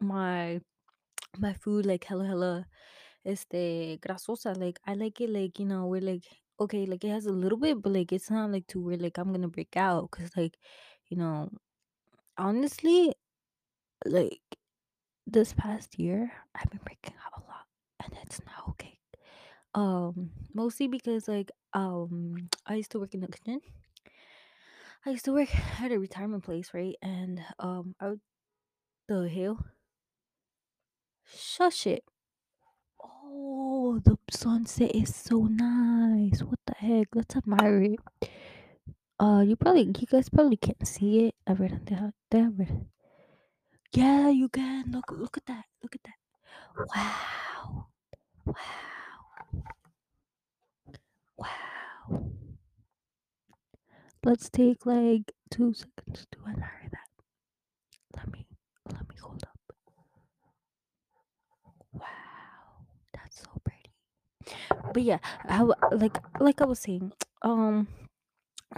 my 0.00 0.60
my 1.38 1.54
food 1.54 1.86
like 1.86 2.04
hella 2.04 2.26
hella 2.26 2.66
este 3.24 3.98
grasosa. 4.00 4.56
Like 4.56 4.80
I 4.86 4.94
like 4.94 5.20
it 5.20 5.30
like 5.30 5.58
you 5.58 5.66
know 5.66 5.86
we're 5.86 6.00
like 6.00 6.24
okay 6.60 6.86
like 6.86 7.04
it 7.04 7.10
has 7.10 7.26
a 7.26 7.32
little 7.32 7.58
bit, 7.58 7.82
but 7.82 7.92
like 7.92 8.12
it's 8.12 8.30
not 8.30 8.50
like 8.50 8.66
to 8.68 8.80
where 8.80 8.96
like 8.98 9.18
I'm 9.18 9.32
gonna 9.32 9.48
break 9.48 9.76
out. 9.76 10.10
Cause 10.10 10.30
like 10.36 10.58
you 11.08 11.16
know 11.18 11.50
honestly 12.38 13.14
like 14.06 14.40
this 15.26 15.54
past 15.54 15.98
year 15.98 16.32
I've 16.54 16.70
been 16.70 16.80
breaking 16.84 17.14
out 17.24 17.42
a 17.42 17.46
lot, 17.48 17.66
and 18.04 18.14
it's 18.24 18.40
not 18.46 18.68
okay. 18.70 18.98
Um, 19.74 20.30
mostly 20.54 20.88
because 20.88 21.28
like 21.28 21.52
um 21.74 22.48
I 22.66 22.76
used 22.76 22.92
to 22.92 23.00
work 23.00 23.14
in 23.14 23.20
the 23.20 23.28
kitchen. 23.28 23.60
I 25.06 25.10
used 25.10 25.24
to 25.26 25.32
work 25.32 25.54
at 25.80 25.92
a 25.92 25.98
retirement 25.98 26.44
place, 26.44 26.74
right? 26.74 26.96
And 27.02 27.44
um 27.58 27.94
I 28.00 28.08
would 28.10 28.20
the 29.08 29.28
hell 29.28 29.64
shush 31.24 31.86
it. 31.86 32.04
Oh, 33.00 34.00
the 34.04 34.18
sunset 34.30 34.94
is 34.96 35.14
so 35.14 35.42
nice. 35.44 36.42
What 36.42 36.58
the 36.66 36.74
heck? 36.74 37.14
Let's 37.14 37.36
admire 37.36 37.80
it. 37.82 38.00
Uh, 39.18 39.44
you 39.46 39.56
probably, 39.56 39.82
you 39.82 40.06
guys 40.06 40.28
probably 40.28 40.56
can't 40.56 40.86
see 40.86 41.26
it. 41.26 41.34
A 41.46 41.54
ver, 41.54 41.68
deja, 41.68 42.10
deja 42.30 42.50
ver. 42.50 42.86
Yeah, 43.94 44.28
you 44.28 44.48
can. 44.48 44.90
Look, 44.90 45.10
look 45.12 45.36
at 45.36 45.46
that. 45.46 45.64
Look 45.82 45.94
at 45.94 46.02
that. 46.04 46.18
Wow. 46.94 47.86
Wow. 48.44 48.54
Wow. 51.38 52.30
Let's 54.24 54.48
take 54.48 54.86
like 54.86 55.32
two 55.50 55.72
seconds 55.74 56.26
to 56.32 56.38
admire 56.48 56.88
that. 56.90 57.08
Let 58.16 58.32
me, 58.32 58.46
let 58.92 59.08
me 59.08 59.16
hold 59.20 59.42
up. 59.44 59.76
Wow, 61.92 62.86
that's 63.12 63.42
so 63.42 63.50
pretty. 63.64 63.92
But 64.92 65.02
yeah, 65.02 65.18
how 65.48 65.74
like 65.92 66.18
like 66.40 66.60
I 66.60 66.64
was 66.64 66.78
saying, 66.80 67.12
um, 67.42 67.88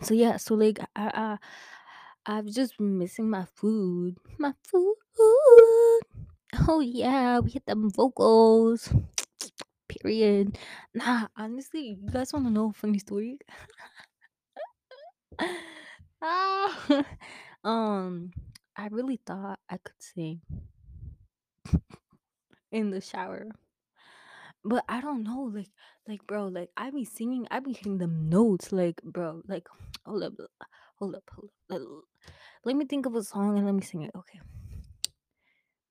so 0.02 0.14
yeah, 0.14 0.36
so 0.36 0.54
like 0.54 0.78
I, 0.94 1.10
I 1.14 1.38
I've 2.26 2.46
just 2.46 2.76
been 2.78 2.98
missing 2.98 3.30
my 3.30 3.46
food, 3.54 4.16
my 4.38 4.52
food. 4.64 4.96
Oh 6.68 6.80
yeah, 6.80 7.38
we 7.40 7.50
hit 7.50 7.66
them 7.66 7.90
vocals. 7.90 8.92
Period. 9.88 10.58
Nah, 10.94 11.28
honestly, 11.36 11.98
you 12.00 12.10
guys 12.10 12.32
want 12.32 12.46
to 12.46 12.50
know 12.50 12.70
a 12.70 12.72
funny 12.72 12.98
story? 12.98 13.38
um, 17.64 18.30
I 18.76 18.88
really 18.90 19.20
thought 19.24 19.60
I 19.70 19.78
could 19.78 20.00
sing 20.00 20.40
in 22.72 22.90
the 22.90 23.00
shower. 23.00 23.48
But 24.64 24.84
I 24.88 25.00
don't 25.00 25.22
know, 25.22 25.50
like, 25.54 25.70
like, 26.08 26.26
bro, 26.26 26.46
like, 26.46 26.70
I 26.76 26.90
be 26.90 27.04
singing, 27.04 27.46
I 27.50 27.60
be 27.60 27.72
hitting 27.72 27.98
them 27.98 28.28
notes, 28.28 28.72
like, 28.72 29.02
bro, 29.02 29.42
like, 29.46 29.66
hold 30.06 30.22
up, 30.22 30.34
hold 30.96 31.14
up, 31.14 31.24
hold 31.34 31.48
up. 31.48 31.50
Let, 31.68 31.80
let 32.64 32.76
me 32.76 32.84
think 32.84 33.06
of 33.06 33.14
a 33.14 33.22
song 33.22 33.56
and 33.56 33.66
let 33.66 33.74
me 33.74 33.82
sing 33.82 34.02
it. 34.02 34.10
Okay. 34.16 34.40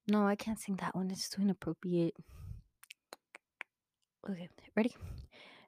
No, 0.08 0.26
I 0.26 0.36
can't 0.36 0.60
sing 0.60 0.76
that 0.78 0.96
one. 0.96 1.10
It's 1.10 1.30
too 1.30 1.42
inappropriate. 1.42 2.16
Okay, 4.30 4.50
ready? 4.76 4.96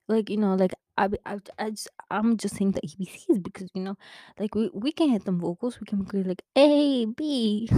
Like, 0.08 0.30
you 0.30 0.38
know, 0.38 0.56
like, 0.56 0.74
I, 0.98 1.10
I, 1.26 1.38
I 1.60 1.70
just, 1.72 1.90
I'm 2.10 2.38
just 2.38 2.56
saying 2.56 2.72
the 2.72 2.82
ABCs 2.82 3.44
because, 3.44 3.70
you 3.74 3.82
know, 3.82 3.98
like, 4.40 4.56
we, 4.56 4.70
we 4.74 4.92
can 4.92 5.10
hit 5.10 5.26
them 5.26 5.40
vocals. 5.40 5.80
We 5.80 5.86
can 5.86 6.04
be 6.04 6.24
like, 6.24 6.44
A, 6.56 7.06
B. 7.06 7.70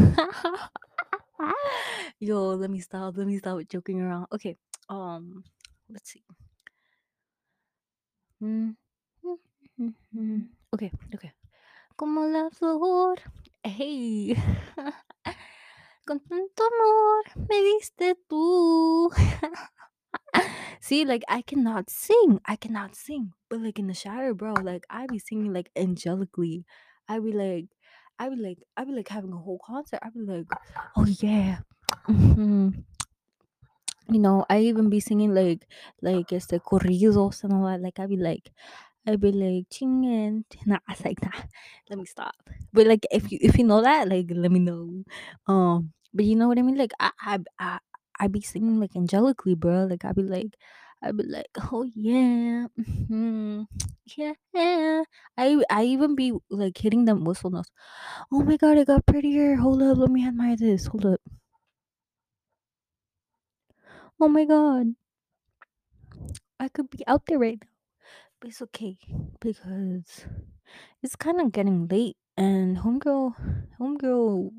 Yo, 2.19 2.49
let 2.49 2.69
me 2.69 2.79
stop. 2.79 3.17
Let 3.17 3.27
me 3.27 3.37
stop 3.37 3.59
joking 3.69 4.01
around. 4.01 4.27
Okay. 4.33 4.57
Um, 4.89 5.43
let's 5.89 6.11
see. 6.11 6.23
Mm. 8.41 8.75
Okay, 10.73 10.91
okay. 11.13 11.31
Como 11.95 12.25
la 12.27 12.49
flor. 12.49 13.17
Hey. 13.63 14.35
Con 16.05 16.19
tanto 16.21 16.63
amor 16.63 17.47
me 17.49 17.61
diste 17.61 18.15
tú. 18.27 19.09
See, 20.81 21.05
like 21.05 21.23
I 21.27 21.41
cannot 21.41 21.89
sing. 21.89 22.39
I 22.45 22.55
cannot 22.55 22.95
sing. 22.95 23.33
But 23.49 23.61
like 23.61 23.77
in 23.79 23.87
the 23.87 23.93
shower, 23.93 24.33
bro, 24.33 24.53
like 24.53 24.85
I 24.89 25.05
be 25.07 25.19
singing 25.19 25.53
like 25.53 25.69
angelically. 25.75 26.63
I 27.07 27.19
be 27.19 27.31
like, 27.31 27.67
I 28.17 28.29
be 28.29 28.35
like, 28.37 28.59
I 28.77 28.85
be 28.85 28.93
like 28.93 29.09
having 29.09 29.33
a 29.33 29.37
whole 29.37 29.59
concert. 29.65 29.99
I 30.01 30.09
be 30.09 30.21
like, 30.21 30.47
oh 30.95 31.05
yeah. 31.05 31.59
Mhm. 32.07 32.85
You 34.11 34.19
know, 34.19 34.45
I 34.49 34.61
even 34.61 34.89
be 34.89 34.99
singing 34.99 35.33
like 35.35 35.67
like 36.01 36.31
este 36.33 36.57
corridos 36.65 37.43
and 37.43 37.53
all 37.53 37.65
that. 37.67 37.81
Like 37.81 37.99
I 37.99 38.07
be 38.07 38.17
like 38.17 38.51
I'd 39.07 39.21
be 39.21 39.31
like 39.31 39.69
chingin. 39.69 40.45
Nah, 40.65 40.79
it's 40.89 41.05
like 41.05 41.21
nah. 41.23 41.31
Let 41.89 41.99
me 41.99 42.05
stop. 42.05 42.35
But 42.73 42.87
like 42.87 43.05
if 43.11 43.31
you 43.31 43.39
if 43.41 43.57
you 43.57 43.65
know 43.65 43.81
that, 43.81 44.09
like 44.09 44.27
let 44.33 44.51
me 44.51 44.59
know. 44.59 45.03
Um, 45.47 45.93
but 46.13 46.25
you 46.25 46.35
know 46.35 46.47
what 46.47 46.59
I 46.59 46.63
mean? 46.63 46.77
Like 46.77 46.93
I 46.99 47.11
I 47.21 47.39
I, 47.59 47.79
I 48.19 48.27
be 48.27 48.41
singing 48.41 48.79
like 48.79 48.93
angelically, 48.95 49.55
bro. 49.57 49.85
Like 49.85 50.05
I 50.05 50.13
be 50.13 50.23
like 50.23 50.55
I'd 51.03 51.17
be 51.17 51.23
like, 51.23 51.49
oh 51.71 51.83
yeah, 51.95 52.67
hmm 53.07 53.63
yeah. 54.17 54.33
I 55.37 55.63
I 55.69 55.83
even 55.85 56.15
be 56.15 56.33
like 56.49 56.77
hitting 56.77 57.05
them 57.05 57.23
whistle 57.25 57.51
notes. 57.51 57.71
Oh 58.31 58.43
my 58.43 58.57
god, 58.57 58.77
it 58.77 58.87
got 58.87 59.05
prettier. 59.05 59.55
Hold 59.57 59.81
up, 59.83 59.97
let 59.97 60.11
me 60.11 60.25
admire 60.27 60.55
this. 60.57 60.87
Hold 60.87 61.05
up. 61.05 61.21
Oh 64.19 64.27
my 64.27 64.45
god, 64.45 64.95
I 66.59 66.67
could 66.69 66.89
be 66.89 67.05
out 67.07 67.25
there 67.25 67.39
right 67.39 67.59
now. 67.61 67.67
But 68.39 68.49
it's 68.49 68.61
okay 68.61 68.97
because 69.41 70.25
it's 71.03 71.15
kind 71.17 71.41
of 71.41 71.51
getting 71.51 71.87
late 71.87 72.17
and 72.37 72.77
homegirl 72.77 73.33
homegirl 73.79 74.51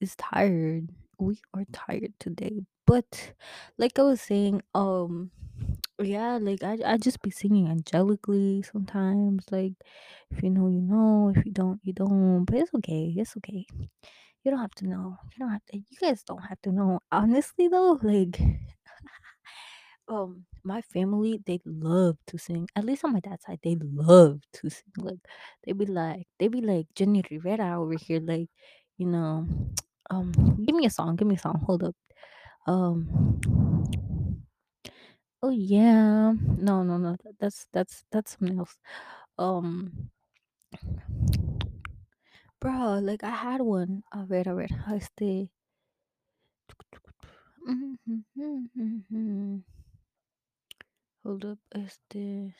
is 0.00 0.16
tired. 0.16 0.90
We 1.18 1.40
are 1.54 1.64
tired 1.72 2.14
today. 2.20 2.62
But 2.86 3.34
like 3.78 3.98
I 3.98 4.02
was 4.02 4.20
saying, 4.22 4.62
um 4.74 5.30
yeah, 6.02 6.38
like 6.40 6.62
I 6.64 6.78
I 6.86 6.96
just 6.98 7.22
be 7.22 7.30
singing 7.30 7.68
angelically 7.68 8.64
sometimes. 8.64 9.46
Like 9.50 9.74
if 10.30 10.42
you 10.42 10.50
know, 10.50 10.68
you 10.68 10.82
know. 10.82 11.32
If 11.36 11.46
you 11.46 11.52
don't, 11.52 11.80
you 11.84 11.92
don't. 11.92 12.44
But 12.44 12.56
it's 12.56 12.74
okay. 12.76 13.14
It's 13.16 13.36
okay. 13.38 13.66
You 14.44 14.50
don't 14.52 14.60
have 14.60 14.74
to 14.76 14.86
know. 14.88 15.16
You 15.32 15.38
don't 15.40 15.50
have 15.52 15.64
to. 15.66 15.78
You 15.78 15.98
guys 16.00 16.22
don't 16.22 16.42
have 16.42 16.60
to 16.62 16.72
know. 16.72 17.00
Honestly, 17.12 17.68
though, 17.68 17.98
like 18.02 18.40
um 20.08 20.44
my 20.64 20.80
family 20.82 21.40
they 21.46 21.60
love 21.64 22.16
to 22.26 22.38
sing 22.38 22.68
at 22.76 22.84
least 22.84 23.04
on 23.04 23.12
my 23.12 23.20
dad's 23.20 23.44
side 23.44 23.58
they 23.62 23.76
love 23.82 24.40
to 24.52 24.70
sing 24.70 24.92
like 24.98 25.18
they 25.64 25.72
be 25.72 25.86
like 25.86 26.26
they 26.38 26.48
be 26.48 26.60
like 26.60 26.86
Jenni 26.94 27.28
Rivera 27.30 27.80
over 27.80 27.94
here 27.94 28.20
like 28.20 28.48
you 28.98 29.06
know 29.06 29.46
um 30.10 30.32
give 30.64 30.74
me 30.76 30.86
a 30.86 30.90
song 30.90 31.16
give 31.16 31.28
me 31.28 31.34
a 31.36 31.38
song 31.38 31.62
hold 31.66 31.84
up. 31.84 31.96
Um 32.66 33.40
oh 35.42 35.50
yeah 35.50 36.32
no 36.58 36.82
no 36.82 36.98
no 36.98 37.16
that- 37.24 37.38
that's 37.40 37.66
that's 37.72 38.04
that's 38.12 38.36
something 38.38 38.58
else. 38.58 38.76
Um 39.38 40.10
bro 42.60 42.98
like 43.02 43.22
i 43.22 43.30
had 43.30 43.60
one 43.60 44.02
a 44.12 44.24
ver 44.24 44.42
a 44.46 44.54
ver 44.54 44.68
este 44.94 45.50
Hold 51.26 51.44
up, 51.44 51.58
este. 51.74 52.54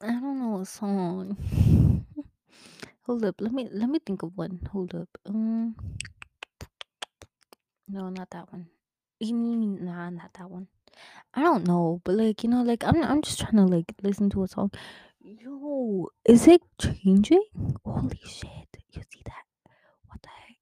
I 0.00 0.06
don't 0.06 0.38
know 0.38 0.60
a 0.60 0.64
song. 0.64 1.36
Hold 3.06 3.24
up, 3.24 3.40
let 3.40 3.52
me 3.52 3.68
let 3.72 3.88
me 3.90 3.98
think 3.98 4.22
of 4.22 4.38
one. 4.38 4.60
Hold 4.72 4.94
up. 4.94 5.08
Um, 5.26 5.74
no, 7.88 8.08
not 8.10 8.30
that 8.30 8.52
one. 8.52 8.68
You 9.18 9.34
mean 9.34 9.84
nah, 9.84 10.10
not 10.10 10.32
that 10.34 10.48
one. 10.48 10.68
I 11.34 11.42
don't 11.42 11.66
know, 11.66 12.00
but 12.04 12.14
like 12.14 12.44
you 12.44 12.50
know, 12.50 12.62
like 12.62 12.84
I'm 12.84 13.02
I'm 13.02 13.22
just 13.22 13.40
trying 13.40 13.56
to 13.56 13.64
like 13.66 13.92
listen 14.00 14.30
to 14.30 14.44
a 14.44 14.48
song. 14.48 14.70
Yo, 15.20 16.06
is 16.24 16.46
it 16.46 16.62
changing? 16.80 17.42
Holy 17.84 18.20
shit! 18.24 18.70
You 18.92 19.02
see 19.10 19.22
that? 19.24 19.44
What 20.06 20.22
the 20.22 20.28
heck? 20.28 20.56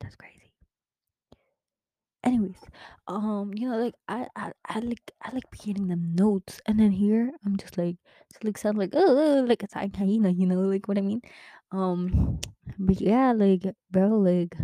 That's 0.00 0.16
crazy. 0.16 0.52
Anyways, 2.24 2.56
um, 3.06 3.52
you 3.54 3.68
know, 3.68 3.76
like 3.76 3.94
I, 4.08 4.26
I, 4.34 4.52
I 4.66 4.78
like, 4.80 5.12
I 5.22 5.30
like 5.32 5.44
getting 5.62 5.88
the 5.88 5.96
notes, 5.96 6.60
and 6.66 6.80
then 6.80 6.90
here 6.90 7.30
I'm 7.44 7.56
just 7.58 7.76
like, 7.76 7.96
it's 8.30 8.42
like 8.42 8.56
sound 8.58 8.78
like, 8.78 8.90
oh, 8.94 9.44
like 9.46 9.62
it's 9.62 9.74
like 9.74 9.94
hyena, 9.94 10.30
you 10.30 10.46
know, 10.46 10.60
like 10.60 10.88
what 10.88 10.96
I 10.98 11.02
mean. 11.02 11.20
Um, 11.70 12.40
but 12.78 13.00
yeah, 13.00 13.32
like, 13.32 13.64
bro, 13.90 14.08
like, 14.08 14.56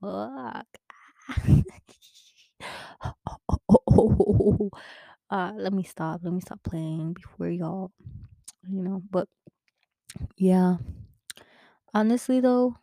fuck. 0.00 0.66
uh, 5.30 5.52
let 5.56 5.72
me 5.72 5.82
stop. 5.82 6.20
Let 6.22 6.32
me 6.32 6.40
stop 6.40 6.62
playing 6.62 7.14
before 7.14 7.48
y'all, 7.48 7.92
you 8.68 8.82
know. 8.82 9.02
But 9.10 9.28
yeah, 10.36 10.76
honestly 11.94 12.40
though, 12.40 12.76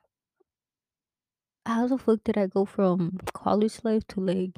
how 1.66 1.88
the 1.88 1.98
fuck 1.98 2.24
did 2.24 2.38
I 2.38 2.48
go 2.48 2.66
from 2.66 3.20
college 3.34 3.84
life 3.84 4.08
to 4.10 4.20
like 4.22 4.58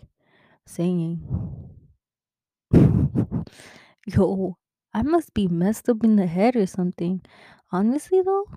singing? 0.65 1.69
Yo, 4.07 4.57
I 4.93 5.01
must 5.03 5.33
be 5.33 5.47
messed 5.47 5.89
up 5.89 6.03
in 6.03 6.15
the 6.15 6.27
head 6.27 6.55
or 6.55 6.65
something. 6.65 7.21
Honestly, 7.71 8.21
though, 8.21 8.47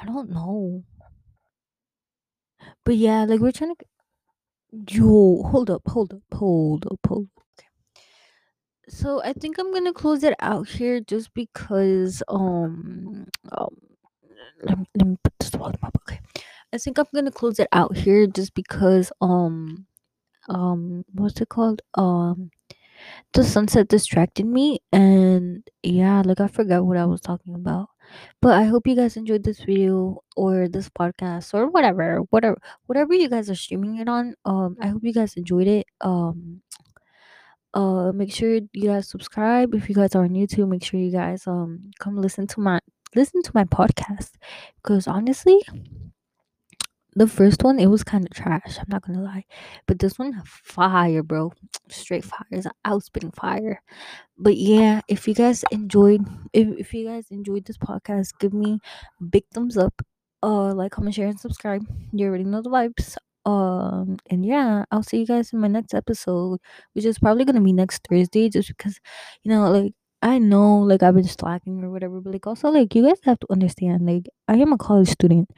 I 0.00 0.06
don't 0.06 0.30
know. 0.30 0.84
But 2.84 2.96
yeah, 2.96 3.24
like 3.24 3.40
we're 3.40 3.52
trying 3.52 3.74
to. 3.76 3.84
Yo, 4.90 5.42
hold 5.44 5.70
up, 5.70 5.82
hold 5.86 6.12
up, 6.14 6.22
hold 6.32 6.86
up, 6.86 6.98
hold 7.06 7.26
up. 7.36 7.42
Okay. 7.58 7.68
So 8.88 9.22
I 9.22 9.32
think 9.32 9.58
I'm 9.58 9.72
gonna 9.72 9.92
close 9.92 10.22
it 10.22 10.34
out 10.40 10.68
here 10.68 11.00
just 11.00 11.32
because 11.34 12.22
um 12.28 13.26
um 13.52 13.76
let 14.62 14.78
me, 14.78 14.86
let 14.96 15.06
me 15.08 15.16
put 15.22 15.32
this 15.38 15.50
volume 15.50 15.78
up. 15.82 15.96
Okay. 16.08 16.20
I 16.74 16.78
think 16.78 16.98
I'm 16.98 17.06
gonna 17.14 17.30
close 17.30 17.58
it 17.60 17.68
out 17.72 17.96
here 17.96 18.26
just 18.26 18.52
because 18.54 19.12
um 19.20 19.86
um 20.48 21.04
what's 21.12 21.40
it 21.40 21.48
called? 21.48 21.82
Um 21.94 22.50
the 23.34 23.44
sunset 23.44 23.88
distracted 23.88 24.46
me 24.46 24.80
and 24.92 25.62
yeah 25.82 26.22
like 26.24 26.40
i 26.40 26.46
forgot 26.48 26.86
what 26.86 26.96
i 26.96 27.04
was 27.04 27.20
talking 27.20 27.54
about. 27.54 27.88
But 28.40 28.54
i 28.54 28.64
hope 28.64 28.86
you 28.86 28.96
guys 28.96 29.16
enjoyed 29.16 29.44
this 29.44 29.60
video 29.60 30.22
or 30.36 30.68
this 30.68 30.88
podcast 30.90 31.54
or 31.54 31.68
whatever 31.68 32.20
whatever 32.30 32.58
whatever 32.86 33.14
you 33.14 33.28
guys 33.28 33.50
are 33.50 33.54
streaming 33.54 33.98
it 33.98 34.08
on 34.08 34.34
um 34.44 34.76
i 34.80 34.88
hope 34.88 35.02
you 35.04 35.12
guys 35.12 35.34
enjoyed 35.36 35.66
it. 35.68 35.86
Um 36.00 36.62
uh 37.74 38.12
make 38.12 38.32
sure 38.32 38.60
you 38.72 38.88
guys 38.88 39.08
subscribe. 39.08 39.74
If 39.74 39.88
you 39.88 39.94
guys 39.94 40.14
are 40.14 40.24
on 40.24 40.30
youtube 40.30 40.68
make 40.68 40.84
sure 40.84 41.00
you 41.00 41.10
guys 41.12 41.46
um 41.46 41.90
come 41.98 42.16
listen 42.16 42.46
to 42.48 42.60
my 42.60 42.80
listen 43.14 43.42
to 43.42 43.50
my 43.54 43.64
podcast. 43.64 44.32
Because 44.82 45.06
honestly 45.06 45.60
the 47.16 47.26
first 47.26 47.62
one 47.62 47.78
it 47.78 47.86
was 47.86 48.02
kind 48.04 48.24
of 48.24 48.30
trash 48.32 48.78
i'm 48.78 48.86
not 48.88 49.02
gonna 49.02 49.22
lie 49.22 49.44
but 49.86 49.98
this 49.98 50.18
one 50.18 50.40
fire 50.44 51.22
bro 51.22 51.52
straight 51.88 52.24
fire 52.24 52.46
is 52.50 52.66
out 52.84 53.02
spitting 53.02 53.30
fire. 53.32 53.80
But 54.38 54.56
yeah 54.56 55.00
if 55.08 55.28
you 55.28 55.34
guys 55.34 55.64
enjoyed 55.70 56.26
if, 56.52 56.68
if 56.78 56.94
you 56.94 57.06
guys 57.06 57.26
enjoyed 57.30 57.64
this 57.66 57.78
podcast 57.78 58.32
give 58.40 58.52
me 58.52 58.80
big 59.30 59.44
thumbs 59.52 59.76
up 59.76 59.94
uh 60.42 60.72
like 60.74 60.92
comment 60.92 61.14
share 61.14 61.28
and 61.28 61.38
subscribe. 61.40 61.82
You 62.12 62.26
already 62.28 62.44
know 62.44 62.62
the 62.62 62.70
vibes. 62.70 63.16
Um 63.46 64.16
and 64.30 64.44
yeah 64.44 64.84
i'll 64.90 65.02
see 65.02 65.18
you 65.20 65.26
guys 65.26 65.52
in 65.52 65.60
my 65.60 65.68
next 65.68 65.92
episode 65.94 66.58
which 66.94 67.04
is 67.04 67.18
probably 67.18 67.44
gonna 67.44 67.60
be 67.60 67.74
next 67.74 68.06
thursday 68.08 68.48
just 68.48 68.68
because 68.68 68.98
you 69.42 69.50
know 69.50 69.70
like 69.70 69.92
i 70.24 70.38
know 70.38 70.78
like 70.80 71.02
i've 71.04 71.14
been 71.14 71.24
slacking 71.24 71.84
or 71.84 71.90
whatever 71.90 72.20
but 72.20 72.32
like 72.32 72.46
also 72.46 72.70
like 72.70 72.94
you 72.96 73.04
guys 73.06 73.20
have 73.24 73.38
to 73.40 73.48
understand 73.50 74.06
like 74.06 74.24
i 74.48 74.56
am 74.56 74.72
a 74.72 74.78
college 74.78 75.08
student 75.10 75.50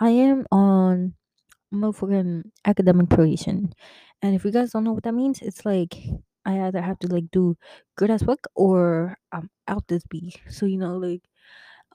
i 0.00 0.10
am 0.10 0.46
on 0.52 1.14
motherfucking 1.74 2.44
academic 2.66 3.10
probation. 3.10 3.72
And 4.22 4.34
if 4.34 4.44
you 4.44 4.52
guys 4.52 4.72
don't 4.72 4.84
know 4.84 4.92
what 4.92 5.04
that 5.04 5.14
means, 5.14 5.42
it's 5.42 5.66
like 5.66 5.94
I 6.46 6.60
either 6.62 6.82
have 6.82 6.98
to 7.00 7.08
like 7.08 7.30
do 7.32 7.56
good 7.96 8.10
as 8.10 8.24
work 8.24 8.44
or 8.56 9.18
I'm 9.32 9.50
out 9.68 9.88
this 9.88 10.04
bee. 10.08 10.34
So 10.50 10.66
you 10.66 10.78
know, 10.78 10.96
like 10.96 11.22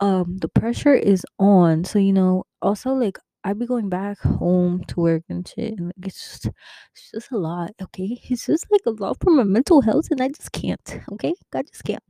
um 0.02 0.38
the 0.38 0.50
pressure 0.50 0.94
is 0.96 1.26
on. 1.40 1.84
So 1.86 2.00
you 2.00 2.14
know, 2.14 2.46
also 2.62 2.92
like 2.94 3.18
I 3.44 3.54
be 3.54 3.66
going 3.66 3.90
back 3.90 4.20
home 4.20 4.84
to 4.86 5.00
work 5.00 5.24
and 5.30 5.48
shit, 5.48 5.78
and 5.78 5.88
like 5.88 6.08
it's 6.08 6.20
just 6.20 6.46
it's 6.94 7.12
just 7.12 7.32
a 7.32 7.38
lot. 7.38 7.72
Okay, 7.82 8.20
it's 8.30 8.46
just 8.46 8.66
like 8.72 8.82
a 8.86 8.92
lot 8.92 9.18
for 9.22 9.32
my 9.32 9.44
mental 9.44 9.82
health, 9.82 10.08
and 10.12 10.22
I 10.22 10.30
just 10.30 10.52
can't. 10.52 11.00
Okay, 11.14 11.34
I 11.54 11.62
just 11.64 11.84
can't. 11.84 12.04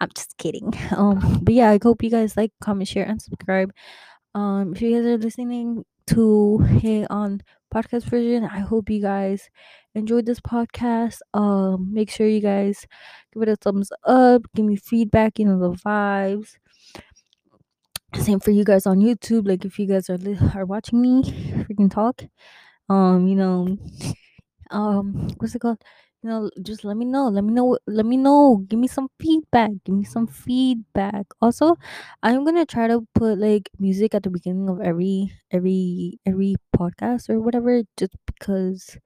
I'm 0.00 0.10
just 0.14 0.36
kidding. 0.38 0.72
Um, 0.96 1.40
but 1.42 1.54
yeah, 1.54 1.70
I 1.70 1.78
hope 1.82 2.02
you 2.02 2.10
guys 2.10 2.36
like, 2.36 2.52
comment, 2.60 2.88
share, 2.88 3.04
and 3.04 3.20
subscribe. 3.22 3.72
Um, 4.34 4.72
if 4.74 4.82
you 4.82 4.96
guys 4.96 5.06
are 5.06 5.18
listening 5.18 5.84
to 6.08 6.58
it 6.82 7.06
on 7.10 7.42
podcast 7.72 8.04
version, 8.04 8.44
I 8.44 8.60
hope 8.60 8.90
you 8.90 9.00
guys 9.00 9.48
enjoyed 9.94 10.26
this 10.26 10.40
podcast. 10.40 11.18
Um, 11.34 11.92
make 11.92 12.10
sure 12.10 12.26
you 12.26 12.40
guys 12.40 12.86
give 13.32 13.42
it 13.42 13.48
a 13.48 13.56
thumbs 13.56 13.90
up, 14.04 14.42
give 14.54 14.66
me 14.66 14.76
feedback, 14.76 15.38
you 15.38 15.46
know, 15.46 15.58
the 15.58 15.70
vibes. 15.72 16.56
Same 18.14 18.40
for 18.40 18.50
you 18.50 18.64
guys 18.64 18.86
on 18.86 18.98
YouTube. 19.00 19.48
Like 19.48 19.64
if 19.64 19.78
you 19.78 19.86
guys 19.86 20.10
are 20.10 20.18
li- 20.18 20.38
are 20.54 20.66
watching 20.66 21.00
me 21.00 21.22
freaking 21.64 21.90
talk, 21.90 22.22
um, 22.88 23.26
you 23.28 23.36
know, 23.36 23.78
um, 24.70 25.28
what's 25.38 25.54
it 25.54 25.60
called? 25.60 25.82
You 26.22 26.30
know, 26.30 26.50
just 26.62 26.84
let 26.84 26.96
me 26.96 27.04
know. 27.06 27.28
Let 27.28 27.44
me 27.44 27.52
know. 27.52 27.78
Let 27.86 28.06
me 28.06 28.16
know. 28.16 28.64
Give 28.68 28.78
me 28.78 28.88
some 28.88 29.08
feedback. 29.20 29.72
Give 29.84 29.94
me 29.96 30.04
some 30.04 30.26
feedback. 30.26 31.26
Also, 31.42 31.76
I'm 32.22 32.44
gonna 32.44 32.66
try 32.66 32.88
to 32.88 33.06
put 33.14 33.38
like 33.38 33.70
music 33.78 34.14
at 34.14 34.22
the 34.24 34.30
beginning 34.30 34.68
of 34.70 34.80
every 34.80 35.32
every 35.50 36.20
every 36.26 36.56
podcast 36.76 37.30
or 37.30 37.40
whatever, 37.40 37.82
just 37.98 38.14
because, 38.26 38.98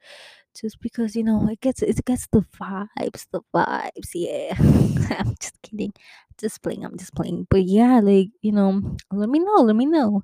just 0.61 0.81
because 0.81 1.17
you 1.17 1.25
know 1.25 1.49
it 1.51 1.61
gets 1.61 1.83
it 1.83 2.05
gets 2.05 2.27
the 2.33 2.43
vibes, 2.61 3.27
the 3.33 3.41
vibes. 3.55 4.11
Yeah, 4.15 4.55
I'm 5.19 5.35
just 5.41 5.61
kidding. 5.63 5.93
Just 6.39 6.63
playing. 6.63 6.85
I'm 6.85 6.97
just 6.99 7.15
playing. 7.15 7.47
But 7.51 7.65
yeah, 7.65 8.01
like 8.01 8.29
you 8.43 8.53
know, 8.53 8.97
let 9.13 9.29
me 9.29 9.39
know. 9.41 9.63
Let 9.63 9.77
me 9.77 9.87
know. 9.87 10.23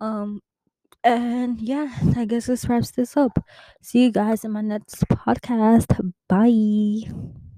Um, 0.00 0.40
and 1.04 1.60
yeah, 1.60 1.88
I 2.16 2.24
guess 2.26 2.46
this 2.46 2.68
wraps 2.68 2.92
this 2.92 3.16
up. 3.16 3.38
See 3.82 4.04
you 4.04 4.12
guys 4.12 4.44
in 4.44 4.52
my 4.52 4.62
next 4.62 5.04
podcast. 5.08 6.12
Bye. 6.28 7.49